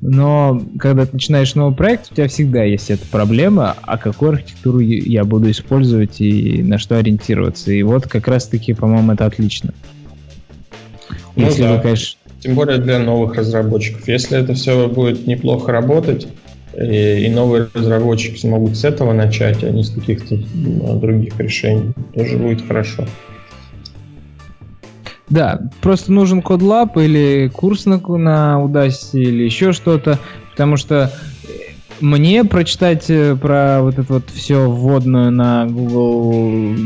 [0.01, 4.79] Но когда ты начинаешь новый проект, у тебя всегда есть эта проблема, а какую архитектуру
[4.79, 7.73] я буду использовать и на что ориентироваться.
[7.73, 9.75] И вот как раз-таки, по-моему, это отлично.
[11.35, 11.75] Ну Если да.
[11.75, 14.07] вы, конечно, Тем более для новых разработчиков.
[14.07, 16.29] Если это все будет неплохо работать,
[16.77, 20.37] и, и новые разработчики смогут с этого начать, а не с каких-то
[20.97, 23.05] других решений, тоже будет хорошо.
[25.31, 30.19] Да, просто нужен code lab или курс на, на Udacity или еще что-то,
[30.53, 31.13] потому что
[31.45, 31.49] э,
[32.01, 36.33] мне прочитать э, про вот это вот все вводную на Google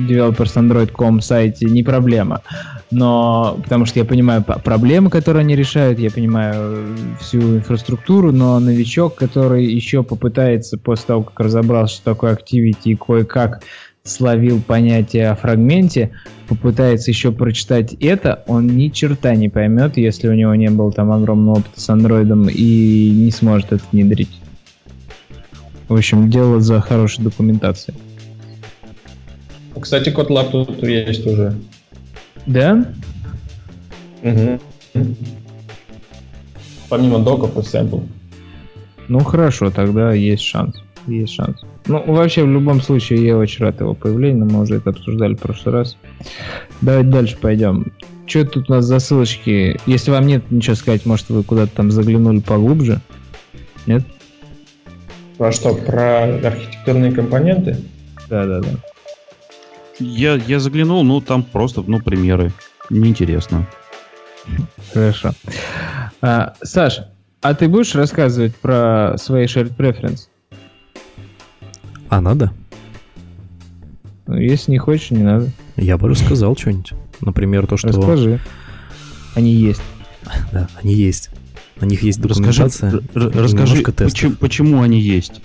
[0.09, 2.43] Developers Android.com сайте не проблема.
[2.91, 8.59] Но потому что я понимаю проблемы, которые они решают, я понимаю э, всю инфраструктуру, но
[8.59, 13.63] новичок, который еще попытается после того, как разобрался, что такое Activity и кое-как
[14.05, 16.11] словил понятие о фрагменте,
[16.49, 21.13] попытается еще прочитать это, он ни черта не поймет, если у него не было там
[21.13, 24.41] огромного опыта с андроидом и не сможет это внедрить.
[25.89, 27.97] В общем, дело за хорошей документацией.
[29.81, 31.55] Кстати, CodeLab тут есть уже.
[32.47, 32.87] Да?
[34.23, 34.61] Мгм.
[36.89, 38.01] Помимо доков и сэмпл.
[39.09, 40.77] Ну хорошо, тогда есть шанс.
[41.07, 41.65] Есть шанс.
[41.87, 45.41] Ну, вообще, в любом случае, я очень рад его появлению, мы уже это обсуждали в
[45.41, 45.97] прошлый раз.
[46.81, 47.93] Давайте дальше пойдем.
[48.27, 49.79] Что тут у нас за ссылочки?
[49.87, 53.01] Если вам нет ничего сказать, может, вы куда-то там заглянули поглубже?
[53.87, 54.05] Нет?
[55.39, 55.75] Про что?
[55.75, 57.77] Про архитектурные компоненты?
[58.29, 58.69] Да-да-да.
[59.99, 62.53] Я, я заглянул, ну там просто, ну, примеры.
[62.91, 63.67] Неинтересно.
[64.93, 65.33] Хорошо.
[66.21, 67.01] А, Саш,
[67.41, 70.29] а ты будешь рассказывать про свои shared preference?
[72.13, 72.53] А надо?
[74.27, 75.49] Ну, если не хочешь, не надо.
[75.77, 76.93] Я бы рассказал что-нибудь.
[77.23, 77.89] Например, то, что...
[77.89, 78.39] Расскажи.
[79.35, 79.81] Они есть.
[80.53, 81.31] Да, они есть.
[81.81, 83.03] На них есть Расскажи, документация.
[83.15, 84.11] расскажи тестов.
[84.11, 85.41] почему, почему они есть?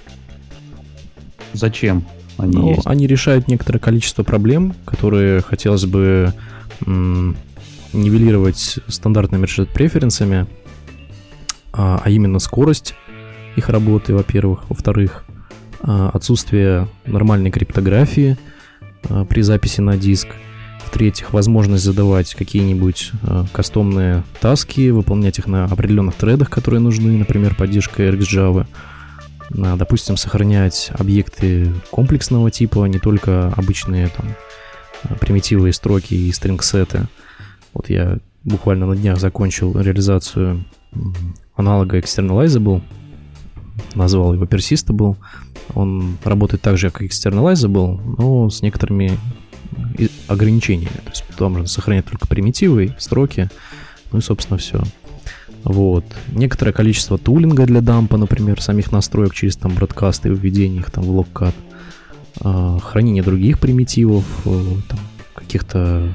[1.54, 2.04] Зачем
[2.38, 2.86] они Ну, есть?
[2.86, 6.34] они решают некоторое количество проблем, которые хотелось бы
[6.82, 10.48] нивелировать стандартными преференсами,
[11.72, 12.94] а, а именно скорость
[13.56, 15.24] их работы, во-первых, во-вторых,
[15.82, 18.38] отсутствие нормальной криптографии
[19.10, 20.28] а, при записи на диск,
[20.86, 27.56] в-третьих, возможность задавать какие-нибудь а, кастомные таски, выполнять их на определенных тредах, которые нужны, например,
[27.56, 28.66] поддержка RxJava,
[29.58, 34.28] а, допустим, сохранять объекты комплексного типа, а не только обычные там
[35.04, 37.08] а, примитивы строки и стринг-сеты.
[37.74, 40.64] Вот я буквально на днях закончил реализацию
[41.56, 42.82] аналога Externalizable,
[43.96, 45.16] назвал его Persistable.
[45.74, 49.18] Он работает так же, как Externalizable, но с некоторыми
[49.98, 50.96] и- ограничениями.
[51.04, 53.50] То есть там можно сохранять только примитивы, строки,
[54.12, 54.82] ну и, собственно, все.
[55.64, 56.06] Вот.
[56.32, 61.04] Некоторое количество тулинга для дампа, например, самих настроек через там бродкаст и введение их там
[61.04, 61.56] в локкат.
[62.40, 65.00] А, хранение других примитивов, э, там,
[65.34, 66.14] каких-то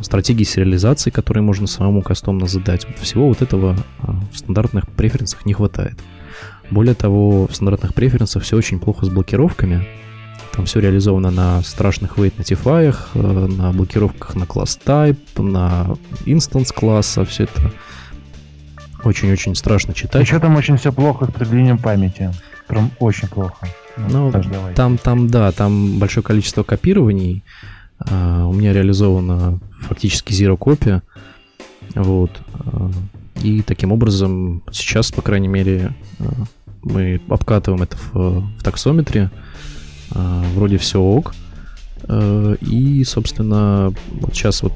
[0.00, 2.86] стратегий сериализации, которые можно самому кастомно задать.
[3.00, 3.76] Всего вот этого
[4.32, 5.98] в стандартных преференсах не хватает.
[6.70, 9.86] Более того, в стандартных преференсах все очень плохо с блокировками.
[10.52, 15.96] Там все реализовано на страшных wait notify, э, на блокировках на класс type, на
[16.26, 17.72] instance класса, все это
[19.02, 20.22] очень-очень страшно читать.
[20.22, 22.32] Еще там очень все плохо с определением памяти.
[22.66, 23.66] Прям очень плохо.
[23.96, 24.74] Ну, давай.
[24.74, 27.44] Там, там, да, там большое количество копирований.
[27.98, 31.02] А, у меня реализована фактически zero копия.
[31.94, 32.30] Вот.
[32.54, 32.90] А,
[33.44, 36.24] И таким образом сейчас, по крайней мере, а,
[36.82, 39.30] мы обкатываем это в, в таксометре.
[40.10, 41.34] А, Вроде все ок.
[42.08, 43.92] А, И, собственно,
[44.32, 44.72] сейчас вот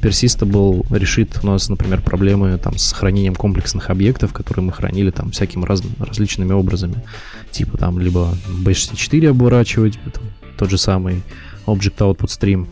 [0.00, 5.30] Persistable решит у нас, например, проблемы там, с сохранением комплексных объектов, которые мы хранили там
[5.30, 7.02] всякими раз, различными образами.
[7.50, 10.24] Типа там либо B64 обворачивать, там,
[10.56, 11.22] тот же самый
[11.66, 12.66] Object Output Stream,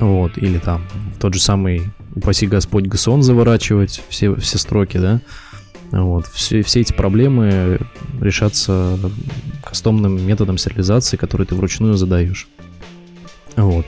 [0.00, 0.84] Вот, или там
[1.20, 1.82] тот же самый,
[2.16, 5.20] упаси Господь, GSON заворачивать все, все строки, да.
[5.92, 7.78] Вот, все, все эти проблемы
[8.20, 8.98] решатся
[9.62, 12.48] кастомным методом сериализации, который ты вручную задаешь.
[13.54, 13.86] Вот.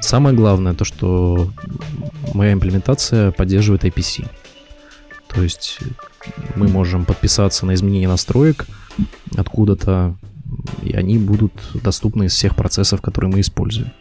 [0.00, 1.50] Самое главное то, что
[2.34, 4.28] моя имплементация поддерживает IPC.
[5.28, 5.78] То есть
[6.56, 8.66] мы можем подписаться на изменение настроек
[9.36, 10.16] откуда-то,
[10.82, 13.92] и они будут доступны из всех процессов, которые мы используем.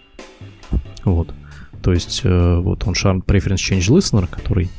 [1.06, 1.34] Вот.
[1.82, 4.70] То есть э, вот он Shard Preference Change Listener, который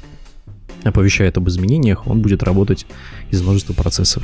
[0.85, 2.87] оповещает об изменениях, он будет работать
[3.31, 4.23] из множества процессов.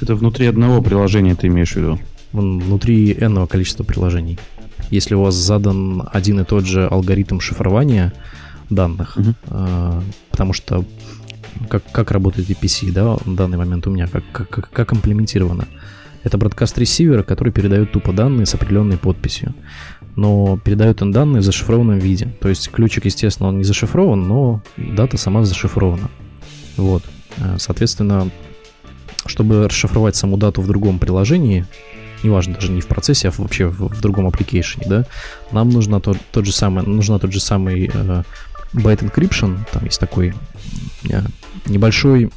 [0.00, 1.98] Это внутри одного приложения ты имеешь в виду?
[2.32, 4.38] Внутри n количества приложений.
[4.90, 8.12] Если у вас задан один и тот же алгоритм шифрования
[8.70, 9.34] данных, угу.
[9.48, 10.84] э, потому что
[11.68, 15.66] как, как работает EPC, да, в данный момент у меня, как, как, как имплементировано.
[16.22, 19.54] Это бродкаст ресивера, который передает тупо данные с определенной подписью.
[20.16, 22.34] Но передает он данные в зашифрованном виде.
[22.40, 26.10] То есть ключик, естественно, он не зашифрован, но дата сама зашифрована.
[26.76, 27.04] Вот.
[27.36, 28.30] Э, соответственно,
[29.26, 31.66] чтобы расшифровать саму дату в другом приложении,
[32.22, 35.04] неважно, даже не в процессе, а вообще в, в другом application, да,
[35.52, 38.22] нам нужна тот, тот же самый, нужна тот же самый э,
[38.72, 40.34] byte encryption, там есть такой
[41.10, 41.22] э,
[41.66, 42.30] небольшой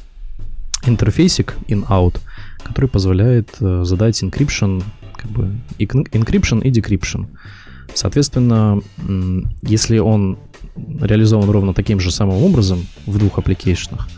[0.84, 2.18] интерфейсик in-out,
[2.62, 4.82] который позволяет э, задать encryption,
[5.16, 7.26] как бы encryption и decryption.
[7.94, 8.80] Соответственно,
[9.62, 10.38] если он
[11.00, 14.08] реализован ровно таким же самым образом в двух аппликейшнах,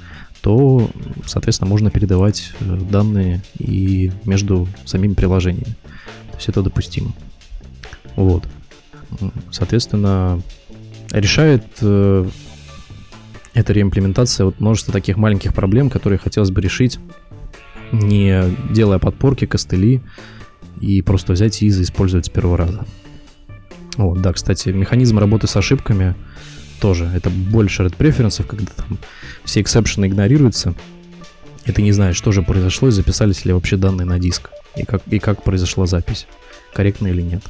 [0.43, 0.91] то,
[1.25, 5.77] соответственно, можно передавать э, данные и между самими приложениями.
[6.31, 7.12] То есть это допустимо.
[8.16, 8.45] Вот.
[9.53, 10.43] Соответственно,
[11.12, 12.29] решает э,
[13.55, 16.99] эта реимплементация вот множество таких маленьких проблем, которые хотелось бы решить,
[17.93, 20.01] не делая подпорки, костыли,
[20.81, 22.85] и просто взять и использовать с первого раза.
[23.97, 26.14] Вот, да, кстати, механизм работы с ошибками
[26.80, 27.11] тоже.
[27.14, 28.99] Это больше red preferences, когда там
[29.45, 30.74] все эксепшены игнорируются,
[31.64, 34.84] и ты не знаешь, что же произошло, и записались ли вообще данные на диск, и
[34.84, 36.26] как, и как произошла запись,
[36.74, 37.43] корректно или нет.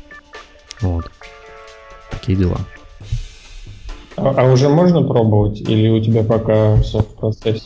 [0.81, 1.11] Вот.
[2.11, 2.59] Такие дела.
[4.17, 7.65] А, а уже можно пробовать, или у тебя пока все в процессе?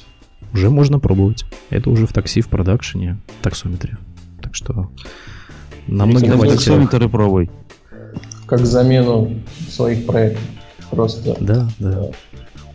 [0.52, 1.44] Уже можно пробовать.
[1.70, 3.98] Это уже в такси, в продакшене, в таксометре.
[4.40, 4.90] Так что
[5.88, 7.50] на многих таксометры пробуй.
[8.46, 9.34] Как замену
[9.68, 10.42] своих проектов.
[10.90, 11.36] Просто.
[11.40, 12.10] Да, да.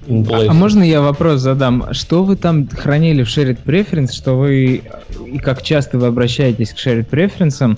[0.08, 1.94] А, а можно я вопрос задам?
[1.94, 4.84] Что вы там хранили в Shared Preference, что вы
[5.28, 7.78] и как часто вы обращаетесь к Shared Preference,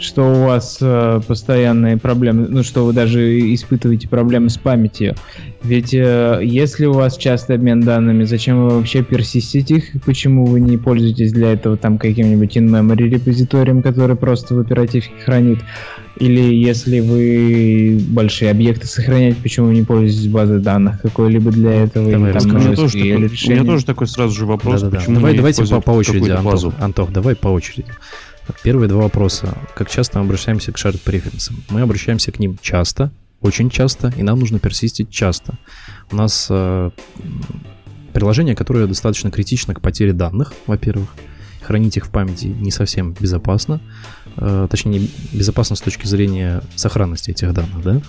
[0.00, 5.14] что у вас э, постоянные проблемы, ну что вы даже испытываете проблемы с памятью.
[5.62, 10.02] Ведь э, если у вас частый обмен данными, зачем вы вообще персистите их?
[10.04, 15.58] Почему вы не пользуетесь для этого там каким-нибудь in-memory репозиторием, который просто в оперативке хранит?
[16.16, 22.10] Или если вы большие объекты сохраняете, почему вы не пользуетесь базой данных какой-либо для этого?
[22.10, 24.80] Давай, или, там, у, меня тоже такой, у меня тоже такой сразу же вопрос.
[24.80, 24.98] Да, да, да.
[24.98, 27.86] Почему давай, давайте по, по очереди, Антох, Антох, давай по очереди.
[28.62, 29.56] Первые два вопроса.
[29.74, 31.52] Как часто мы обращаемся к shared preferences?
[31.70, 35.58] Мы обращаемся к ним часто, очень часто, и нам нужно персистить часто.
[36.10, 36.90] У нас э,
[38.12, 41.14] приложение, которое достаточно критично к потере данных, во-первых.
[41.62, 43.80] Хранить их в памяти не совсем безопасно.
[44.36, 48.02] Э, точнее, безопасно с точки зрения сохранности этих данных, да?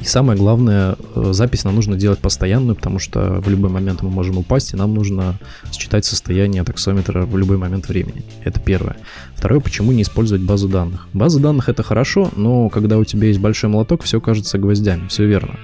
[0.00, 4.10] И самое главное, э, запись нам нужно делать постоянную, потому что в любой момент мы
[4.10, 5.38] можем упасть, и нам нужно
[5.72, 8.22] считать состояние таксометра в любой момент времени.
[8.44, 8.96] Это первое.
[9.34, 11.08] Второе, почему не использовать базу данных?
[11.12, 15.26] База данных это хорошо, но когда у тебя есть большой молоток, все кажется гвоздями, все
[15.26, 15.56] верно.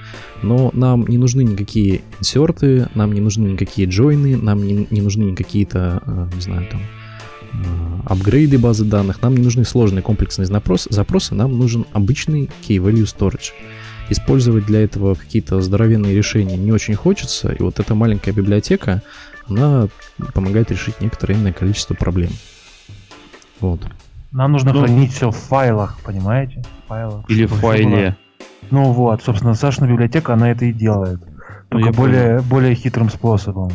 [0.42, 5.36] Но нам не нужны никакие инсерты, нам не нужны никакие джойны, нам не, не нужны
[5.36, 6.80] какие-то, э, не знаю, там,
[7.52, 13.04] э, апгрейды базы данных, нам не нужны сложные комплексные запросы, запросы нам нужен обычный key-value
[13.04, 13.52] storage
[14.12, 19.02] использовать для этого какие-то здоровенные решения не очень хочется, и вот эта маленькая библиотека,
[19.48, 19.88] она
[20.34, 22.30] помогает решить некоторое иное количество проблем.
[23.60, 23.80] Вот.
[24.30, 26.62] Нам нужно ну, хранить все в файлах, понимаете?
[26.84, 27.24] В файлах.
[27.28, 28.16] Или в файле.
[28.70, 31.20] Ну вот, собственно, Сашина библиотека, она это и делает.
[31.70, 33.72] Ну, Только более, более хитрым способом.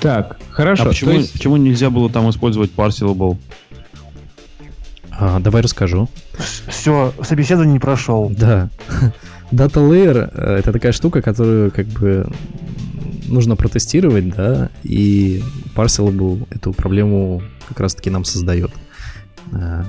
[0.00, 0.84] Так, хорошо.
[0.84, 1.32] А почему, есть...
[1.32, 3.36] почему нельзя было там использовать parsable?
[5.18, 6.08] А, давай расскажу.
[6.68, 8.32] Все, собеседование не прошел.
[8.36, 8.70] Да.
[9.52, 12.26] Data Layer э,— это такая штука, которую как бы
[13.28, 15.42] нужно протестировать, да, и
[15.74, 18.70] Parcelable эту проблему как раз-таки нам создает.
[19.52, 19.84] Э,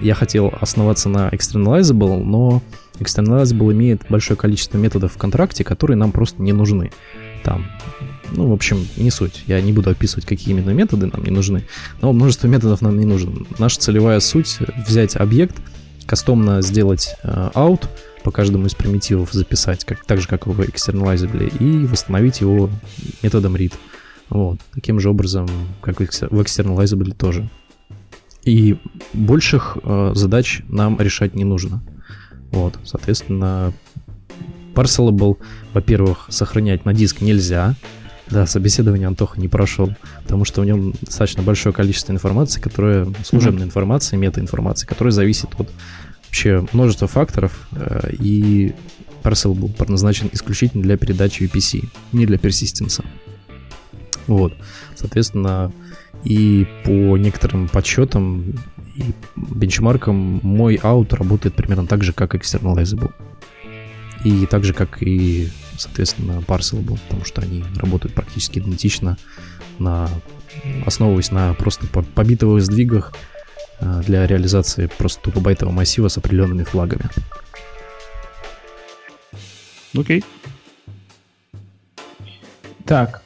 [0.00, 2.62] я хотел основаться на Externalizable, но
[2.98, 6.90] Externalizable имеет большое количество методов в контракте, которые нам просто не нужны.
[7.44, 7.66] Там
[8.34, 9.44] ну, в общем, не суть.
[9.46, 11.64] Я не буду описывать, какие именно методы нам не нужны,
[12.00, 13.32] но множество методов нам не нужно.
[13.58, 15.56] Наша целевая суть— взять объект,
[16.06, 17.88] кастомно сделать э, out
[18.24, 22.70] по каждому из примитивов записать, как, так же, как в externalizable, и восстановить его
[23.22, 23.72] методом read.
[24.28, 24.58] Вот.
[24.74, 25.48] Таким же образом,
[25.80, 27.50] как в externalizable тоже.
[28.44, 28.78] И
[29.12, 31.82] больших э, задач нам решать не нужно.
[32.50, 33.72] Вот, соответственно,
[34.74, 35.36] Parcelable,
[35.74, 37.74] во-первых, сохранять на диск нельзя.
[38.32, 43.64] Да, собеседование Антоха не прошел, потому что в нем достаточно большое количество информации, которая служебная
[43.64, 43.66] mm-hmm.
[43.66, 45.70] информация, метаинформация, которая зависит от
[46.24, 48.74] вообще множества факторов, э, и
[49.22, 53.04] Parcel был предназначен исключительно для передачи VPC, не для персистенса.
[54.26, 54.54] Вот,
[54.96, 55.70] соответственно,
[56.24, 58.54] и по некоторым подсчетам
[58.96, 63.12] и бенчмаркам мой аут работает примерно так же, как externalizable.
[64.24, 69.16] И так же, как и, соответственно, parcelable, потому что они работают практически идентично,
[69.78, 70.08] на,
[70.86, 73.14] основываясь на просто побитовых сдвигах
[73.80, 77.04] э, для реализации просто тупо байтового массива с определенными флагами.
[79.96, 80.24] Окей.
[82.86, 83.21] Так,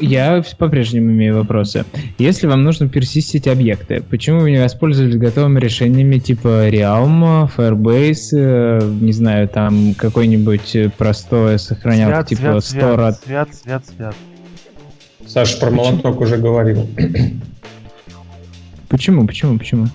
[0.00, 1.84] я по-прежнему имею вопросы.
[2.18, 8.80] Если вам нужно персистить объекты, почему вы не воспользовались готовыми решениями типа Realm, Firebase, э,
[9.00, 13.14] не знаю, там какой-нибудь простое сохранялка типа свят, Store?
[13.24, 14.14] Свят, свят, свят.
[15.26, 15.84] Саша про почему?
[15.84, 16.88] молоток уже говорил.
[18.88, 19.86] Почему, почему, почему?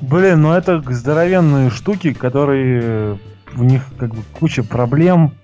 [0.00, 3.18] Блин, ну это здоровенные штуки, которые
[3.52, 5.34] в них как бы куча проблем,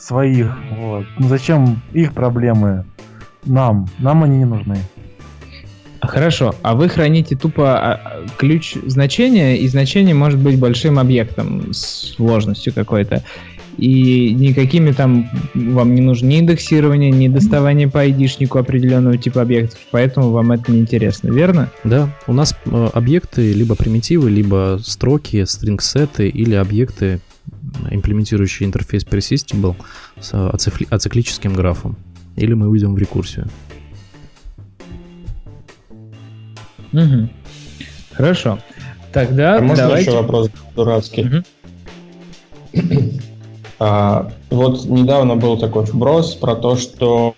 [0.00, 0.56] своих.
[0.76, 1.06] Вот.
[1.18, 2.84] Ну зачем их проблемы
[3.44, 3.88] нам?
[3.98, 4.78] Нам они не нужны.
[6.02, 12.14] Хорошо, а вы храните тупо а, ключ значения, и значение может быть большим объектом с
[12.16, 13.22] сложностью какой-то.
[13.76, 19.78] И никакими там вам не нужно ни индексирование, ни доставание по айдишнику определенного типа объектов,
[19.90, 21.70] поэтому вам это не интересно, верно?
[21.84, 27.20] Да, у нас э, объекты либо примитивы, либо строки, стринг-сеты или объекты
[27.90, 29.76] имплементирующий интерфейс Persistable
[30.20, 31.96] с ацикли- ациклическим графом.
[32.36, 33.48] Или мы уйдем в рекурсию.
[36.92, 37.28] Угу.
[38.12, 38.58] Хорошо.
[39.12, 40.10] Тогда а можно давайте...
[40.10, 41.42] еще вопрос дурацкий?
[42.72, 42.84] Угу.
[43.78, 47.34] а, вот недавно был такой вброс про то, что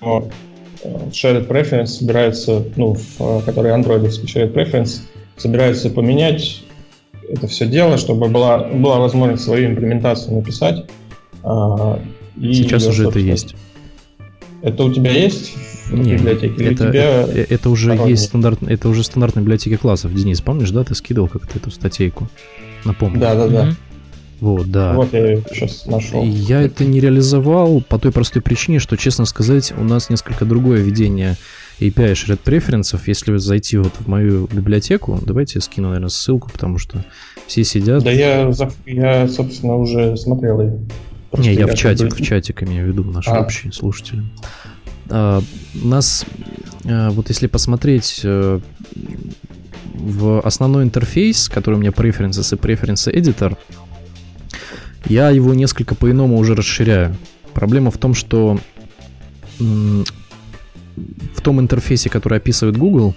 [0.00, 0.06] э,
[1.10, 5.00] Shared Preference собирается, ну, в, который Android Shared Preference
[5.36, 6.62] собирается поменять
[7.28, 10.86] это все дело, чтобы была, была возможность свою имплементацию написать.
[11.42, 12.00] А,
[12.36, 13.54] и Сейчас ее, уже это есть.
[14.62, 15.54] Это у тебя есть
[15.86, 16.54] в Нет, библиотеке?
[16.54, 18.10] Или это, тебя это, это уже сторонний?
[18.10, 20.12] есть стандарт, это уже стандартная библиотека классов.
[20.14, 22.28] Денис, помнишь, да, ты скидывал как-то эту статейку?
[22.84, 23.20] Напомню.
[23.20, 23.74] Да, да, да.
[24.40, 24.94] Вот, да.
[24.94, 26.22] Вот я сейчас нашел.
[26.24, 30.80] Я это не реализовал по той простой причине, что, честно сказать, у нас несколько другое
[30.80, 31.36] видение
[31.80, 33.00] API Shred Preferences.
[33.06, 37.04] Если зайти вот в мою библиотеку, давайте я скину, наверное, ссылку, потому что
[37.46, 38.04] все сидят.
[38.04, 38.50] Да я,
[38.86, 40.78] я собственно, уже смотрел ее.
[41.36, 43.40] Не, я, я в чатик, в чатик имею в виду, наши а.
[43.40, 44.22] общие слушатели.
[45.10, 45.42] А,
[45.74, 46.24] нас,
[46.84, 48.60] а, вот если посмотреть а,
[49.94, 53.56] в основной интерфейс, который у меня Preferences и Preference Editor,
[55.06, 57.16] я его несколько по-иному уже расширяю.
[57.54, 58.58] Проблема в том, что
[59.58, 60.04] в
[61.42, 63.14] том интерфейсе, который описывает Google,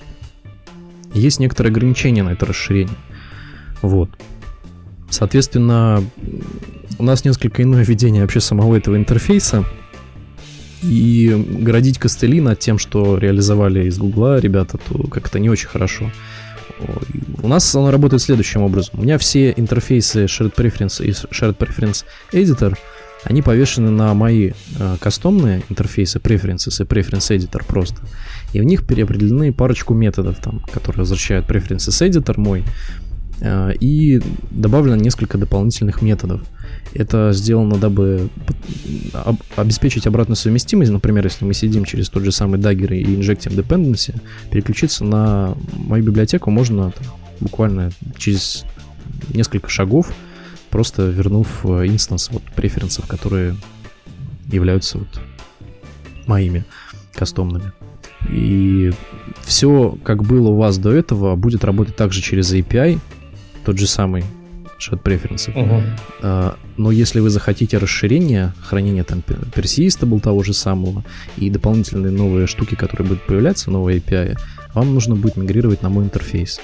[1.13, 2.95] есть некоторые ограничения на это расширение.
[3.81, 4.09] Вот.
[5.09, 6.03] Соответственно,
[6.97, 9.65] у нас несколько иное видение вообще самого этого интерфейса.
[10.83, 11.29] И
[11.59, 16.11] городить костыли над тем, что реализовали из Гугла ребята, то как-то не очень хорошо.
[17.41, 18.99] У нас оно работает следующим образом.
[18.99, 22.77] У меня все интерфейсы Shared Preference и Shared Preference Editor,
[23.23, 28.01] они повешены на мои э, кастомные интерфейсы Preferences и Preference Editor просто.
[28.53, 32.63] И в них переопределены парочку методов, там, которые возвращают Preferences Editor мой,
[33.41, 34.21] и
[34.51, 36.41] добавлено несколько дополнительных методов.
[36.93, 38.29] Это сделано, дабы
[39.55, 40.91] обеспечить обратную совместимость.
[40.91, 44.19] Например, если мы сидим через тот же самый Dagger и инжектим dependency,
[44.51, 46.93] переключиться на мою библиотеку можно
[47.39, 48.65] буквально через
[49.33, 50.13] несколько шагов,
[50.69, 53.55] просто вернув э, инстанс вот, преференсов, которые
[54.51, 55.19] являются вот
[56.27, 56.63] моими
[57.13, 57.71] кастомными.
[58.29, 58.91] И
[59.41, 62.99] все, как было у вас до этого, будет работать также через API,
[63.65, 64.23] тот же самый
[64.81, 65.53] shared preferences.
[65.53, 65.83] Uh-huh.
[66.21, 71.03] А, но если вы захотите расширение, хранение там persistable того же самого
[71.37, 74.37] и дополнительные новые штуки, которые будут появляться, новые API,
[74.73, 76.59] вам нужно будет мигрировать на мой интерфейс.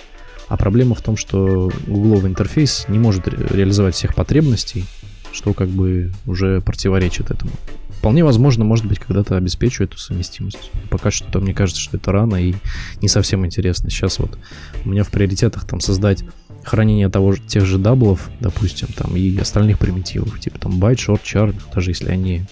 [0.47, 4.85] А проблема в том, что гугловый интерфейс не может ре- реализовать всех потребностей,
[5.31, 7.51] что как бы уже противоречит этому.
[7.99, 10.71] вполне возможно, может быть, когда-то обеспечу эту совместимость.
[10.89, 12.55] Пока что мне кажется, что это рано и
[13.01, 13.89] не совсем интересно.
[13.89, 14.37] Сейчас вот
[14.85, 16.23] у меня в приоритетах там создать
[16.67, 21.21] хранение того же, тех же даблов, допустим, там, и остальных примитивов, типа там byte, short,
[21.23, 22.43] char, даже если они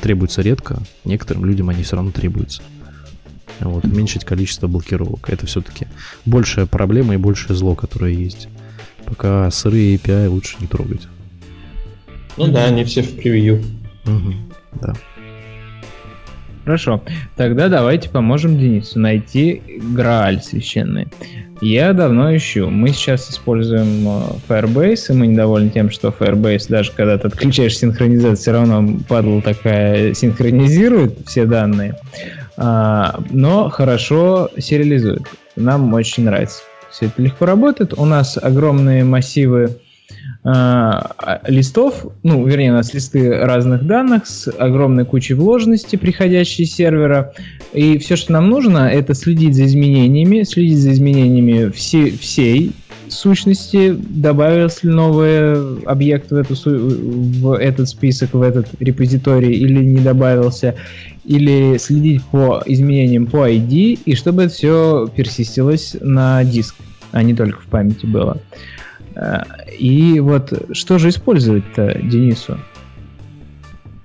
[0.00, 2.62] требуются редко, некоторым людям они все равно требуются.
[3.60, 5.30] Вот, уменьшить количество блокировок.
[5.30, 5.86] Это все-таки
[6.24, 8.48] большая проблема и большее зло, которое есть.
[9.04, 11.06] Пока сырые API лучше не трогать.
[12.36, 13.62] Ну да, они все в превью.
[14.04, 14.34] Угу,
[14.80, 14.94] да.
[16.64, 17.02] Хорошо.
[17.36, 19.62] Тогда давайте поможем Денису найти
[19.94, 21.08] Грааль священный.
[21.60, 22.70] Я давно ищу.
[22.70, 27.78] Мы сейчас используем э, Firebase, и мы недовольны тем, что Firebase, даже когда ты отключаешь
[27.78, 31.96] синхронизацию, все равно падла такая синхронизирует все данные.
[32.56, 35.22] А, но хорошо сериализует.
[35.54, 36.62] Нам очень нравится.
[36.90, 37.94] Все это легко работает.
[37.96, 39.78] У нас огромные массивы
[40.44, 47.32] листов, ну, вернее, у нас листы разных данных с огромной кучей вложенности, приходящей из сервера.
[47.72, 52.72] И все, что нам нужно, это следить за изменениями, следить за изменениями все, всей
[53.08, 60.00] сущности, добавился ли новый объект в, эту, в этот список, в этот репозиторий, или не
[60.00, 60.74] добавился,
[61.24, 66.74] или следить по изменениям по ID, и чтобы это все персистилось на диск,
[67.12, 68.38] а не только в памяти было.
[68.38, 68.71] Э,
[69.78, 72.58] и вот что же использовать-то Денису?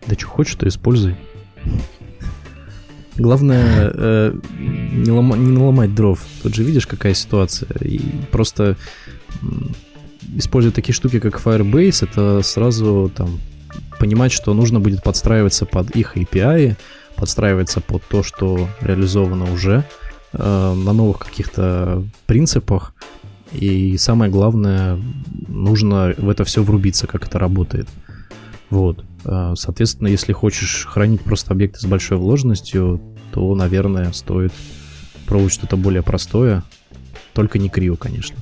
[0.07, 1.15] Да что хочешь, то используй.
[3.17, 6.23] Главное э, не, лома, не наломать дров.
[6.43, 7.69] Тут же видишь, какая ситуация.
[7.81, 7.99] И
[8.31, 8.77] просто
[10.35, 13.39] используя такие штуки, как Firebase, это сразу там
[13.99, 16.75] понимать, что нужно будет подстраиваться под их API,
[17.15, 19.83] подстраиваться под то, что реализовано уже
[20.33, 22.93] э, на новых каких-то принципах.
[23.53, 24.99] И самое главное,
[25.47, 27.87] нужно в это все врубиться, как это работает.
[28.69, 29.03] Вот.
[29.23, 34.53] А, соответственно, если хочешь хранить просто объекты с большой вложенностью, то, наверное, стоит
[35.25, 36.63] пробовать что-то более простое.
[37.33, 38.37] Только не криво, конечно.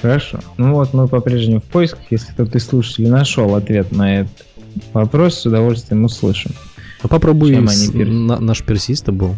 [0.00, 0.38] Хорошо.
[0.56, 2.00] Ну вот мы по-прежнему в поисках.
[2.10, 4.46] Если кто-то из слушателей нашел ответ на этот
[4.92, 6.52] вопрос, с удовольствием услышим.
[7.02, 7.92] А попробуй с...
[7.92, 9.34] на, наш персиста был.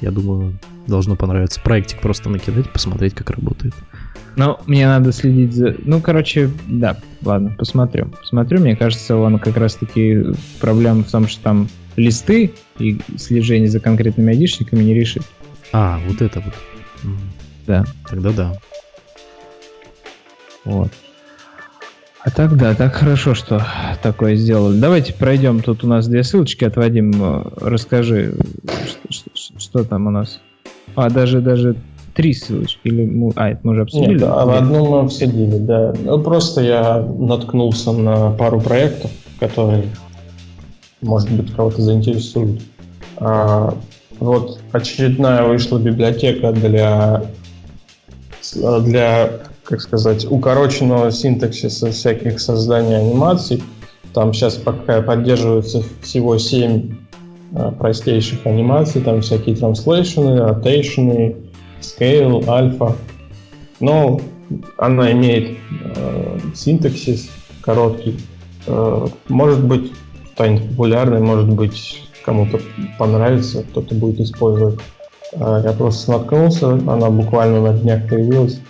[0.00, 0.58] Я думаю,
[0.88, 1.60] должно понравиться.
[1.60, 3.74] Проектик просто накидать, посмотреть, как работает.
[4.36, 5.74] Ну, мне надо следить за...
[5.84, 8.06] Ну, короче, да, ладно, посмотрю.
[8.20, 10.26] Посмотрю, мне кажется, он как раз-таки
[10.60, 15.24] проблема в том, что там листы и слежение за конкретными айдишниками не решит.
[15.72, 16.54] А, вот это вот.
[17.66, 17.84] Да.
[18.08, 18.58] Тогда да.
[20.64, 20.92] Вот.
[22.20, 23.64] А так да, так хорошо, что
[24.02, 24.78] такое сделали.
[24.78, 25.62] Давайте пройдем.
[25.62, 27.52] Тут у нас две ссылочки от Вадима.
[27.56, 28.34] Расскажи,
[29.08, 30.40] что, что, что там у нас.
[30.98, 31.76] А, даже, даже
[32.12, 32.80] три ссылочки?
[32.82, 33.30] Или мы...
[33.36, 34.14] А, это мы уже обсудили?
[34.14, 35.94] Нет, а одну мы обсудили, да.
[36.04, 39.84] Ну, просто я наткнулся на пару проектов, которые,
[41.00, 42.62] может быть, кого-то заинтересуют.
[43.18, 43.74] А,
[44.18, 47.22] вот очередная вышла библиотека для,
[48.80, 49.30] для,
[49.62, 53.62] как сказать, укороченного синтаксиса всяких созданий анимаций.
[54.14, 57.07] Там сейчас пока поддерживается всего 7 а,
[57.78, 61.36] простейших анимаций, там всякие транслейшены, ротейшены,
[61.80, 62.96] scale, альфа.
[63.80, 64.20] Но
[64.76, 65.56] она имеет
[65.94, 67.30] э, синтаксис
[67.60, 68.18] короткий.
[68.66, 69.92] Э, может быть,
[70.32, 72.60] станет популярной, может быть, кому-то
[72.98, 74.80] понравится, кто-то будет использовать.
[75.32, 78.60] Э, я просто наткнулся, она буквально на днях появилась.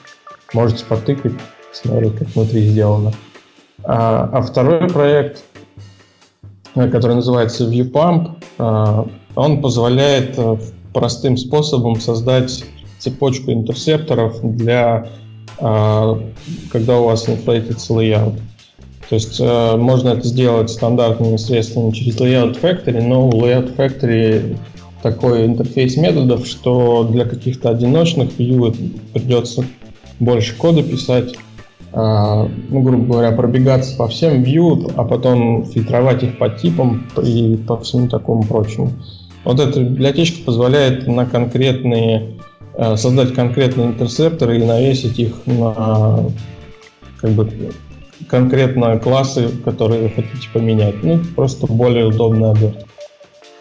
[0.53, 1.35] Можете потыкать,
[1.73, 3.13] смотреть, как внутри сделано.
[3.85, 5.48] А, а второй проект, э,
[6.87, 9.05] который называется ViewPump, э,
[9.35, 10.57] он позволяет э,
[10.95, 12.65] простым способом создать
[12.99, 15.09] цепочку интерсепторов для
[16.71, 18.39] когда у вас inflated layout.
[19.09, 24.57] То есть э, можно это сделать стандартными средствами через Layout Factory, но у Layout Factory
[25.03, 28.75] такой интерфейс методов, что для каких-то одиночных view
[29.15, 29.65] придется
[30.21, 31.37] больше кода писать, э,
[31.93, 37.79] ну, грубо говоря, пробегаться по всем view, а потом фильтровать их по типам и по
[37.79, 38.93] всему такому прочему.
[39.45, 42.39] Вот эта библиотечка позволяет на конкретные
[42.81, 46.31] Э, создать конкретные интерсепторы и навесить их на
[47.21, 47.73] как бы
[48.29, 51.03] конкретно классы, которые вы хотите поменять.
[51.03, 52.85] Ну, просто более удобная обертка.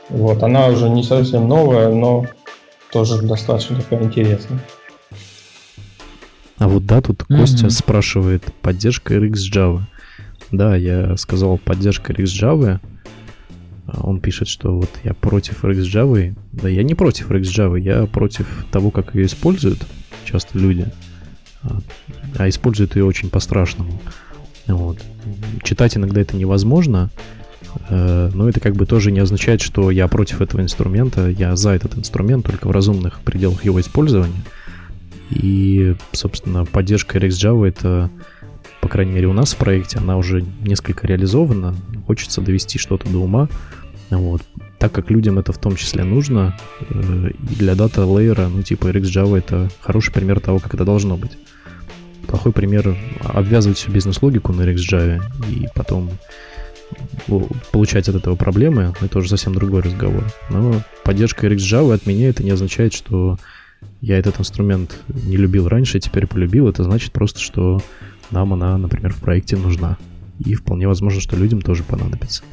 [0.10, 2.28] Вот, она уже не совсем новая, но
[2.92, 4.60] тоже достаточно такая интересная.
[6.58, 7.40] А вот да, тут mm-hmm.
[7.40, 9.82] Костя спрашивает, поддержка RX Java.
[10.52, 12.80] Да, я сказал поддержка RX Java.
[13.88, 16.36] А он пишет, что вот я против RxJava.
[16.52, 19.80] Да я не против RxJava, я против того, как ее используют
[20.26, 20.88] часто люди.
[21.64, 21.80] А,
[22.38, 24.00] а используют ее очень по-страшному.
[24.68, 25.02] Вот.
[25.64, 27.10] Читать иногда это невозможно,
[27.90, 31.70] э, но это как бы тоже не означает, что я против этого инструмента, я за
[31.70, 34.44] этот инструмент только в разумных пределах его использования.
[35.30, 38.10] И, собственно, поддержка RxJava это,
[38.82, 41.76] по крайней мере, у нас в проекте, она уже несколько реализована.
[42.06, 43.50] Хочется довести что-то до ума.
[44.10, 44.42] Вот.
[44.80, 46.58] Так как людям это в том числе нужно,
[46.90, 51.18] э, и для дата лейера, ну, типа RxJava это хороший пример того, как это должно
[51.18, 51.38] быть.
[52.28, 56.10] Плохой пример обвязывать всю бизнес-логику на RxJava и потом
[57.72, 60.24] получать от этого проблемы, это уже совсем другой разговор.
[60.50, 63.38] Но поддержка RxJava от меня это не означает, что
[64.02, 66.68] я этот инструмент не любил раньше, теперь полюбил.
[66.68, 67.82] Это значит просто, что
[68.32, 69.98] нам она, например, в проекте нужна.
[70.40, 72.44] И вполне возможно, что людям тоже понадобится.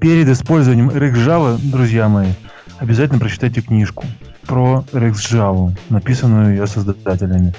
[0.00, 2.32] Перед использованием RxJava, друзья мои,
[2.78, 4.06] обязательно прочитайте книжку
[4.46, 7.52] про RxJava, написанную ее создателями.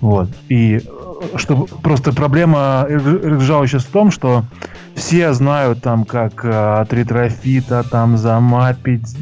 [0.00, 0.28] Вот.
[0.48, 4.44] И э, что просто проблема RxJava сейчас в том, что
[4.94, 9.16] все знают там, как э, от ретрофита там замапить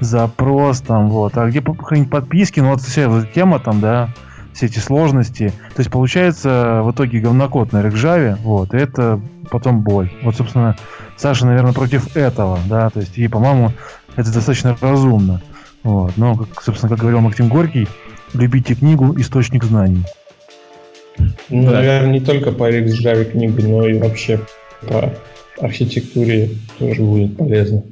[0.00, 1.36] запрос там, вот.
[1.36, 4.08] А где какие-нибудь подписки, ну вот вся эта тема там, да,
[4.52, 5.52] все эти сложности.
[5.74, 10.10] То есть получается в итоге говнокод на RxJava, вот, и это потом боль.
[10.22, 10.76] Вот, собственно,
[11.16, 13.72] Саша, наверное, против этого, да, то есть, и, по-моему,
[14.16, 15.42] это достаточно разумно.
[15.82, 16.16] Вот.
[16.16, 17.86] Но, как, собственно, как говорил Максим Горький,
[18.36, 20.04] любите книгу «Источник знаний».
[21.48, 21.72] Ну, да.
[21.72, 24.40] наверное, не только по RxJava книгу, но и вообще
[24.86, 25.12] по
[25.58, 27.82] архитектуре тоже будет полезно.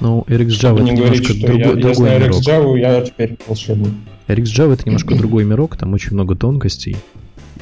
[0.00, 2.42] Ну, RxJava это немножко что другой, я, другой я знаю мирок.
[2.42, 3.92] RxJava, я теперь волшебник.
[4.26, 6.96] RxJava это немножко другой мирок, там очень много тонкостей.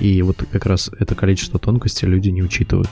[0.00, 2.88] И вот как раз это количество тонкостей люди не учитывают.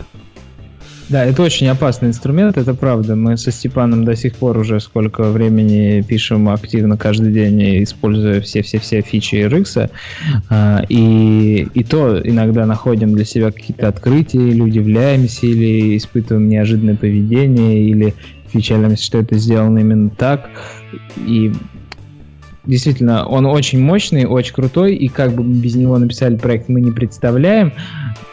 [1.10, 3.14] Да, это очень опасный инструмент, это правда.
[3.14, 9.02] Мы со Степаном до сих пор уже сколько времени пишем активно каждый день, используя все-все-все
[9.02, 9.90] фичи RX.
[10.48, 16.96] А, и, и то иногда находим для себя какие-то открытия, или удивляемся, или испытываем неожиданное
[16.96, 18.14] поведение, или
[18.52, 20.48] печалимся, что это сделано именно так.
[21.26, 21.52] И
[22.66, 26.80] действительно, он очень мощный, очень крутой, и как бы мы без него написали проект, мы
[26.80, 27.72] не представляем,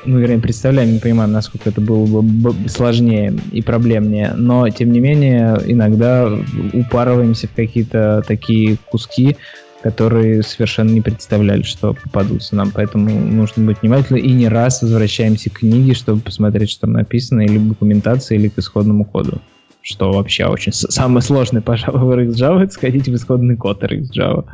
[0.06, 5.00] ну, вернее, представляем, не понимаем, насколько это было бы сложнее и проблемнее, но, тем не
[5.00, 6.32] менее, иногда
[6.74, 9.38] упарываемся в какие-то такие куски,
[9.84, 12.72] которые совершенно не представляли, что попадутся нам.
[12.72, 17.42] Поэтому нужно быть внимательным и не раз возвращаемся к книге, чтобы посмотреть, что там написано,
[17.42, 19.42] или к документации, или к исходному коду
[19.82, 24.46] что вообще очень самое сложное, пожалуй, в RxJava, это сходить в исходный код RxJava.